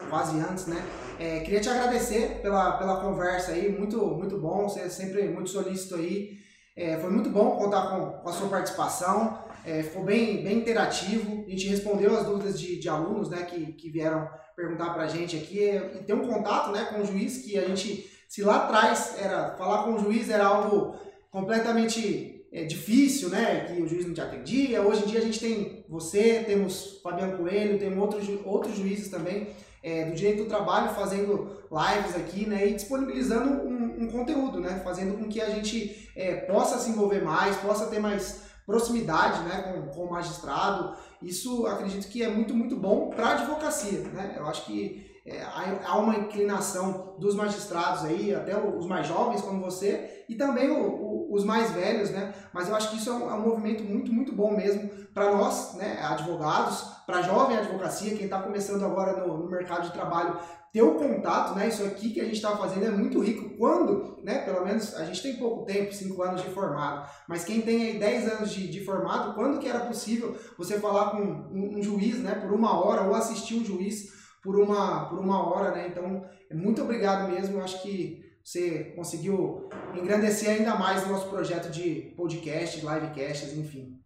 [0.10, 0.84] quase antes, né?
[1.20, 5.50] É, queria te agradecer pela, pela conversa aí, muito, muito bom, você é sempre muito
[5.50, 6.38] solícito aí.
[6.76, 11.44] É, foi muito bom contar com, com a sua participação, é, ficou bem, bem interativo,
[11.48, 15.08] a gente respondeu as dúvidas de, de alunos né, que, que vieram perguntar para a
[15.08, 18.66] gente aqui, e tem um contato né, com o juiz que a gente, se lá
[18.66, 20.96] atrás era falar com o juiz era algo
[21.32, 25.40] completamente é, difícil, né, que o juiz não te atendia, hoje em dia a gente
[25.40, 29.48] tem você, temos Fabiano Coelho, tem outros, outros juízes também,
[29.88, 34.82] é, do direito do trabalho fazendo lives aqui, né, e disponibilizando um, um conteúdo, né,
[34.84, 39.62] fazendo com que a gente é, possa se envolver mais, possa ter mais proximidade, né,
[39.62, 40.94] com, com o magistrado.
[41.22, 44.36] Isso acredito que é muito, muito bom para a advocacia, né.
[44.38, 45.42] Eu acho que é,
[45.86, 51.07] há uma inclinação dos magistrados aí, até os mais jovens como você, e também o,
[51.30, 52.34] os mais velhos, né?
[52.54, 55.32] Mas eu acho que isso é um, é um movimento muito, muito bom mesmo para
[55.36, 60.38] nós, né, advogados, para jovem advocacia, quem está começando agora no, no mercado de trabalho,
[60.72, 61.68] ter o contato, né?
[61.68, 63.58] Isso aqui que a gente está fazendo é muito rico.
[63.58, 64.40] Quando, né?
[64.40, 68.00] Pelo menos a gente tem pouco tempo, 5 anos de formado, mas quem tem aí
[68.00, 72.20] 10 anos de, de formado, quando que era possível você falar com um, um, juiz,
[72.20, 72.36] né?
[72.36, 74.14] Por uma hora, ou assistir um juiz
[74.44, 75.88] por uma, por uma hora, né?
[75.88, 77.58] Então, muito obrigado mesmo.
[77.58, 84.00] Eu acho que você conseguiu engrandecer ainda mais o nosso projeto de podcast, livecasts, enfim.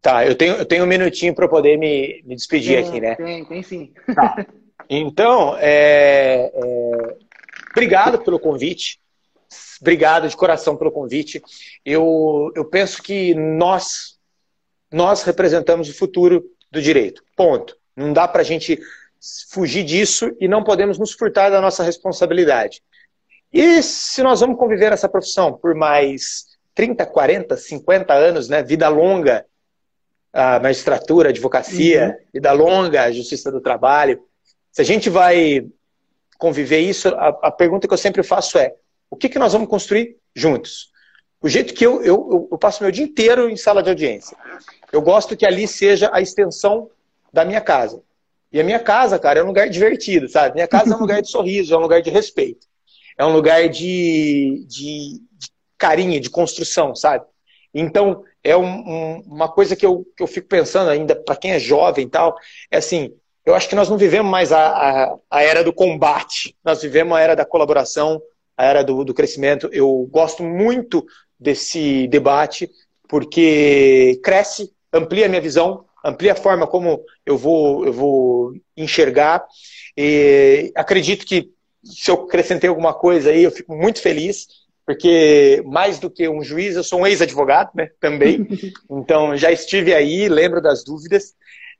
[0.00, 3.16] Tá, eu tenho, eu tenho um minutinho para poder me, me despedir tem, aqui, né?
[3.16, 3.92] Tem, tem sim.
[4.14, 4.46] Tá.
[4.88, 7.16] Então, é, é,
[7.72, 9.00] obrigado pelo convite.
[9.80, 11.42] Obrigado de coração pelo convite.
[11.84, 14.16] Eu, eu penso que nós,
[14.92, 17.24] nós representamos o futuro do direito.
[17.36, 17.76] Ponto.
[17.96, 18.80] Não dá para a gente
[19.50, 22.80] fugir disso e não podemos nos furtar da nossa responsabilidade.
[23.52, 28.88] E se nós vamos conviver essa profissão por mais 30, 40, 50 anos, né, vida
[28.88, 29.44] longa,
[30.32, 32.26] a magistratura, a advocacia, uhum.
[32.34, 34.22] vida longa, a justiça do trabalho,
[34.70, 35.66] se a gente vai
[36.38, 38.74] conviver isso, a, a pergunta que eu sempre faço é:
[39.10, 40.90] o que, que nós vamos construir juntos?
[41.42, 44.36] O jeito que eu, eu, eu passo meu dia inteiro em sala de audiência.
[44.92, 46.90] Eu gosto que ali seja a extensão
[47.32, 48.02] da minha casa.
[48.52, 50.54] E a minha casa, cara, é um lugar divertido, sabe?
[50.54, 52.66] Minha casa é um lugar de sorriso, é um lugar de respeito.
[53.20, 57.22] É um lugar de, de, de carinho, de construção, sabe?
[57.74, 61.50] Então, é um, um, uma coisa que eu, que eu fico pensando ainda, para quem
[61.50, 62.34] é jovem e tal,
[62.70, 63.12] é assim,
[63.44, 67.14] eu acho que nós não vivemos mais a, a, a, era do combate, nós vivemos
[67.14, 68.22] a era da colaboração,
[68.56, 69.68] a era do, do crescimento.
[69.70, 71.04] Eu gosto muito
[71.38, 72.70] desse debate,
[73.06, 79.44] porque cresce, amplia a minha visão, amplia a forma como eu vou, eu vou enxergar.
[79.94, 81.52] E acredito que
[81.82, 84.46] se eu acrescentei alguma coisa aí, eu fico muito feliz,
[84.86, 88.46] porque mais do que um juiz, eu sou um ex-advogado né, também.
[88.90, 91.34] Então já estive aí, lembro das dúvidas.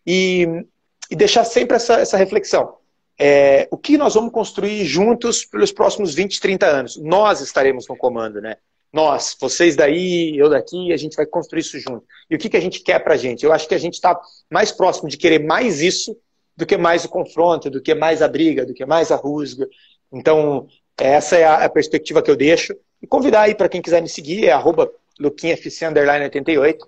[0.07, 0.65] E
[1.11, 2.77] e deixar sempre essa, essa reflexão.
[3.19, 6.97] É, o que nós vamos construir juntos pelos próximos 20, 30 anos?
[6.97, 8.57] Nós estaremos no comando, né?
[8.93, 12.05] Nós, vocês daí, eu daqui, a gente vai construir isso junto.
[12.31, 13.45] E o que, que a gente quer pra gente?
[13.45, 14.19] Eu acho que a gente está
[14.51, 16.17] mais próximo de querer mais isso
[16.61, 19.67] do que mais o confronto, do que mais a briga, do que mais a rusga.
[20.13, 22.77] Então, essa é a, perspectiva que eu deixo.
[23.03, 26.79] E convidar aí para quem quiser me seguir, é arroba luquinhafc88.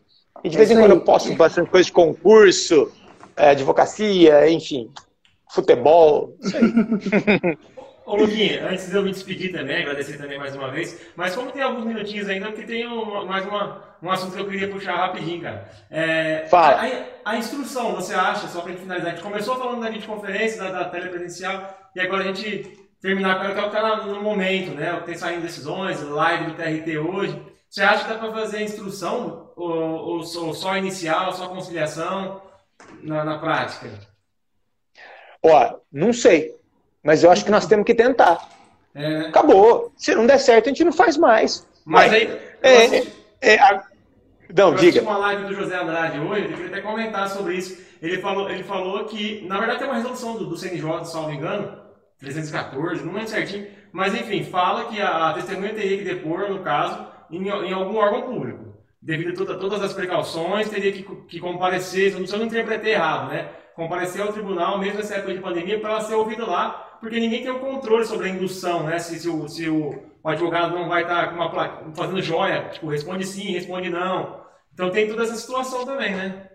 [0.45, 2.93] E de é vez em quando eu posto bastante coisa de concurso,
[3.35, 4.91] é, advocacia, enfim,
[5.51, 7.59] futebol, isso aí.
[8.05, 11.53] Ô, Luquinha, antes de eu me despedir também, agradecer também mais uma vez, mas como
[11.53, 12.85] tem alguns minutinhos ainda, porque tem
[13.27, 15.69] mais uma, um assunto que eu queria puxar rapidinho, cara.
[15.91, 16.83] É, Fala.
[17.25, 20.71] A, a, instrução, você acha, só para finalizar, a gente começou falando da videoconferência, da,
[20.71, 24.93] da telepresencial, e agora a gente terminar com o que está no momento, né?
[24.95, 27.41] O que tem saindo decisões, live do TRT hoje.
[27.69, 32.43] Você acha que dá para fazer a instrução, ou, ou, ou só inicial, só conciliação?
[33.03, 33.91] na, na prática?
[35.43, 36.55] Ó, não sei.
[37.03, 38.49] Mas eu acho que nós temos que tentar.
[38.95, 39.27] É...
[39.27, 39.93] Acabou.
[39.97, 41.67] Se não der certo, a gente não faz mais.
[41.85, 42.41] Mas, mas aí.
[42.63, 43.13] É, assisti...
[43.41, 43.85] é, a...
[44.57, 45.03] Não, eu diga.
[45.03, 47.83] uma live do José Andrade hoje, eu queria até comentar sobre isso.
[48.03, 51.79] Ele falou, ele falou que, na verdade, tem uma resolução do, do CNJ, salvo engano,
[52.19, 56.59] 314, não lembro certinho, mas enfim, fala que a, a testemunha teria que depor, no
[56.59, 58.73] caso, em, em algum órgão público
[59.03, 63.31] devido a toda, todas as precauções, teria que, que comparecer, se eu não interpretei errado,
[63.31, 63.49] né?
[63.75, 67.51] Comparecer ao tribunal, mesmo nessa época de pandemia, para ser ouvido lá, porque ninguém tem
[67.51, 68.97] o controle sobre a indução, né?
[69.01, 72.87] Se, se, o, se o, o advogado não vai estar tá placa, fazendo joia, tipo,
[72.87, 74.41] responde sim, responde não.
[74.73, 76.49] Então tem toda essa situação também, né?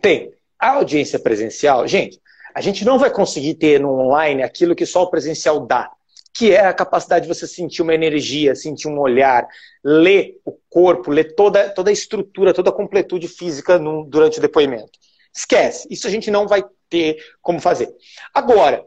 [0.00, 0.32] Tem.
[0.56, 2.20] A audiência presencial, gente,
[2.54, 5.90] a gente não vai conseguir ter no online aquilo que só o presencial dá
[6.34, 9.46] que é a capacidade de você sentir uma energia, sentir um olhar,
[9.84, 14.40] ler o corpo, ler toda, toda a estrutura, toda a completude física no, durante o
[14.40, 14.98] depoimento.
[15.34, 17.94] Esquece, isso a gente não vai ter como fazer.
[18.32, 18.82] Agora,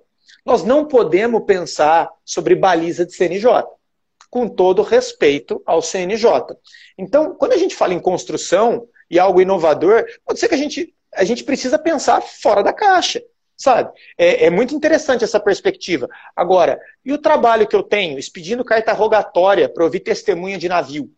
[0.46, 3.66] nós não podemos pensar sobre baliza de CNJ,
[4.30, 6.30] com todo respeito ao CNJ.
[6.98, 10.94] Então, quando a gente fala em construção e algo inovador, pode ser que a gente,
[11.14, 13.22] a gente precisa pensar fora da caixa
[13.58, 13.92] sabe?
[14.18, 16.10] É, é, muito interessante essa perspectiva.
[16.36, 21.10] Agora, e o trabalho que eu tenho, expedindo carta rogatória para ouvir testemunha de navio?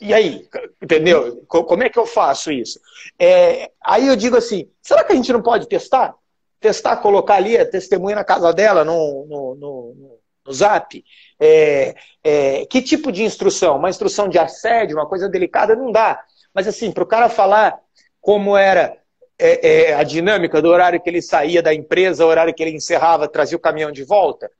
[0.00, 0.48] E aí,
[0.80, 1.44] entendeu?
[1.48, 2.80] Como é que eu faço isso?
[3.18, 6.14] É, aí eu digo assim, será que a gente não pode testar?
[6.60, 11.04] Testar, colocar ali a testemunha na casa dela, no, no, no, no zap?
[11.38, 11.94] É,
[12.24, 13.76] é, que tipo de instrução?
[13.76, 16.22] Uma instrução de assédio, uma coisa delicada, não dá.
[16.54, 17.78] Mas assim, para o cara falar
[18.20, 18.96] como era
[19.38, 22.76] é, é, a dinâmica do horário que ele saía da empresa, o horário que ele
[22.76, 24.50] encerrava, trazia o caminhão de volta?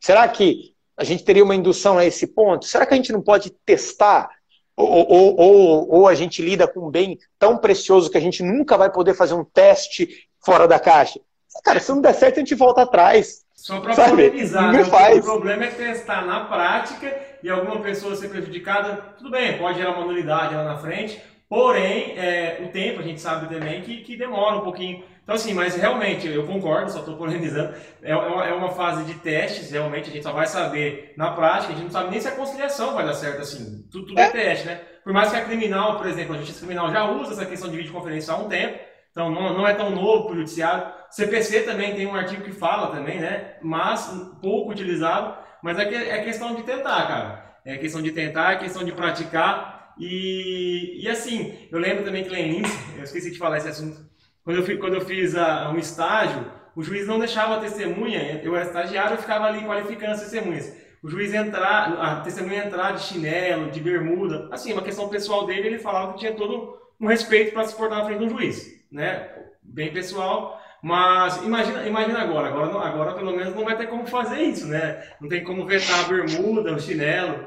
[0.00, 2.66] Será que a gente teria uma indução a esse ponto?
[2.66, 4.28] Será que a gente não pode testar?
[4.76, 8.42] Ou, ou, ou, ou a gente lida com um bem tão precioso que a gente
[8.42, 11.20] nunca vai poder fazer um teste fora da caixa?
[11.62, 13.44] Cara, se não der certo, a gente volta atrás.
[13.54, 14.82] Só para polemizar, né?
[14.82, 19.14] o problema é testar na prática e alguma pessoa ser prejudicada.
[19.16, 23.20] Tudo bem, pode gerar uma nulidade lá na frente, porém, é, o tempo a gente
[23.20, 25.04] sabe também que, que demora um pouquinho.
[25.22, 27.74] Então, assim, mas realmente, eu concordo, só estou polemizando.
[28.02, 31.30] É, é, uma, é uma fase de testes, realmente, a gente só vai saber na
[31.30, 33.86] prática, a gente não sabe nem se a conciliação vai dar certo assim.
[33.90, 34.24] Tudo, tudo é.
[34.24, 34.80] é teste, né?
[35.02, 37.76] Por mais que a criminal, por exemplo, a justiça criminal já usa essa questão de
[37.78, 38.78] videoconferência há um tempo,
[39.14, 40.92] então não, não é tão novo para o judiciário.
[41.08, 43.54] CPC também tem um artigo que fala também, né?
[43.62, 44.06] Mas
[44.42, 45.38] pouco utilizado.
[45.62, 47.56] Mas é, que, é questão de tentar, cara.
[47.64, 49.94] É questão de tentar, é questão de praticar.
[49.96, 53.68] E, e assim, eu lembro também que lá em Lindsay, eu esqueci de falar esse
[53.68, 54.04] assunto,
[54.42, 58.56] quando eu, quando eu fiz a, um estágio, o juiz não deixava a testemunha, eu
[58.56, 60.76] era estagiário, eu ficava ali qualificando as testemunhas.
[61.04, 65.68] O juiz entrar, a testemunha entrar de chinelo, de bermuda, assim, uma questão pessoal dele,
[65.68, 69.28] ele falava que tinha todo um respeito para se portar na frente um juiz, né?
[69.62, 74.40] Bem pessoal, mas imagina, imagina agora, agora, agora pelo menos não vai ter como fazer
[74.40, 75.02] isso, né?
[75.20, 77.46] Não tem como vetar a bermuda, o chinelo.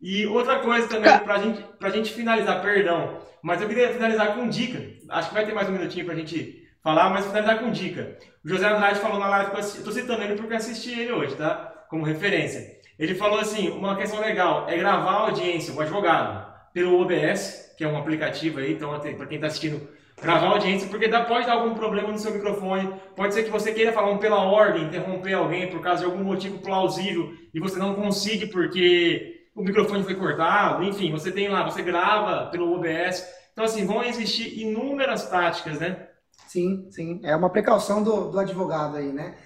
[0.00, 4.48] E outra coisa também, pra gente, pra gente finalizar, perdão, mas eu queria finalizar com
[4.48, 4.80] dica.
[5.08, 8.16] Acho que vai ter mais um minutinho pra gente falar, mas finalizar com dica.
[8.44, 9.50] O José Andrade falou na live,
[9.82, 11.86] tô citando ele porque assisti ele hoje, tá?
[11.88, 12.78] Como referência.
[12.98, 17.82] Ele falou assim, uma questão legal é gravar a audiência, o advogado, pelo OBS, que
[17.82, 19.88] é um aplicativo aí, então para quem está assistindo
[20.20, 23.72] gravar audiência, porque dá, pode dar algum problema no seu microfone, pode ser que você
[23.72, 27.78] queira falar um pela ordem, interromper alguém por causa de algum motivo plausível e você
[27.78, 33.24] não consiga porque o microfone foi cortado, enfim, você tem lá, você grava pelo OBS.
[33.52, 36.08] Então, assim, vão existir inúmeras táticas, né?
[36.48, 37.20] Sim, sim.
[37.22, 39.36] É uma precaução do, do advogado aí, né?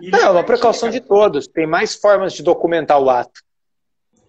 [0.00, 1.46] E é uma precaução de todos.
[1.46, 3.40] Tem mais formas de documentar o ato.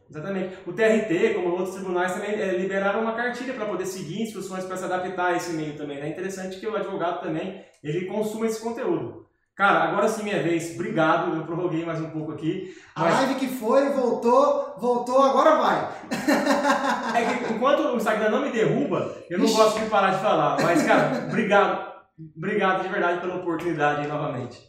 [0.10, 0.58] Exatamente.
[0.66, 4.76] O TRT, como outros tribunais, também é, liberaram uma cartilha para poder seguir instruções para
[4.76, 6.00] se adaptar a esse meio também.
[6.00, 6.08] Né?
[6.08, 9.28] É interessante que o advogado também ele consuma esse conteúdo.
[9.60, 10.74] Cara, agora sim minha vez.
[10.74, 12.74] Obrigado, eu prorroguei mais um pouco aqui.
[12.96, 13.14] Mas...
[13.14, 15.90] A live que foi, voltou, voltou, agora vai.
[17.22, 19.58] é que enquanto o Instagram não me derruba, eu não Ixi.
[19.58, 20.58] gosto de parar de falar.
[20.62, 21.90] Mas, cara, obrigado.
[22.38, 24.60] Obrigado de verdade pela oportunidade novamente.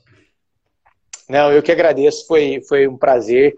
[1.28, 2.26] Não, eu que agradeço.
[2.26, 3.54] Foi, foi um prazer.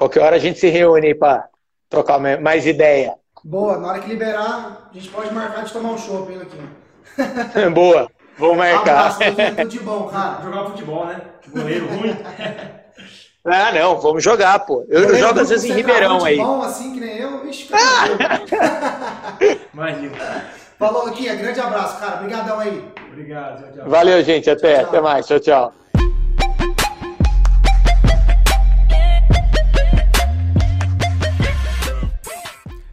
[0.00, 1.46] Qualquer hora a gente se reúne aí para
[1.90, 3.16] trocar mais ideia.
[3.44, 7.68] Boa, na hora que liberar, a gente pode marcar de tomar um shopping aqui.
[7.68, 9.10] Boa, vou marcar.
[9.10, 9.18] Abraço,
[9.56, 10.42] tudo de bom, cara.
[10.42, 11.20] Jogar futebol, né?
[11.48, 12.16] Goleiro ruim.
[13.42, 14.84] Ah, não, vamos jogar, pô.
[14.90, 16.36] Eu, eu jogo às vezes em Ribeirão aí.
[16.36, 17.70] bom assim que nem eu, ixi,
[19.72, 20.44] Imagina.
[20.78, 22.16] Falou, Luquinha, grande abraço, cara.
[22.16, 22.84] Obrigadão aí.
[23.10, 23.88] Obrigado, tchau, tchau.
[23.88, 24.50] Valeu, gente.
[24.50, 24.84] Até, tchau.
[24.84, 25.26] até mais.
[25.26, 25.72] Tchau, tchau.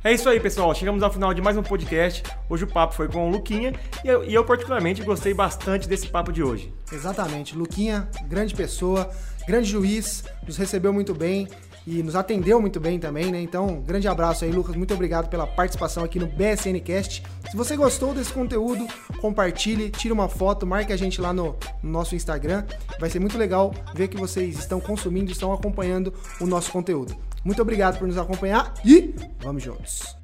[0.07, 0.73] É isso aí, pessoal.
[0.73, 2.23] Chegamos ao final de mais um podcast.
[2.49, 3.73] Hoje o papo foi com o Luquinha
[4.05, 6.73] e eu, e eu, particularmente, gostei bastante desse papo de hoje.
[6.89, 7.57] Exatamente.
[7.57, 9.09] Luquinha, grande pessoa,
[9.45, 11.49] grande juiz, nos recebeu muito bem
[11.85, 13.41] e nos atendeu muito bem também, né?
[13.41, 14.77] Então, grande abraço aí, Lucas.
[14.77, 17.21] Muito obrigado pela participação aqui no BSNcast.
[17.51, 18.87] Se você gostou desse conteúdo,
[19.19, 22.63] compartilhe, tire uma foto, marque a gente lá no, no nosso Instagram.
[22.97, 27.13] Vai ser muito legal ver que vocês estão consumindo, estão acompanhando o nosso conteúdo.
[27.47, 30.17] Muito obrigado por nos acompanhar e vamos juntos.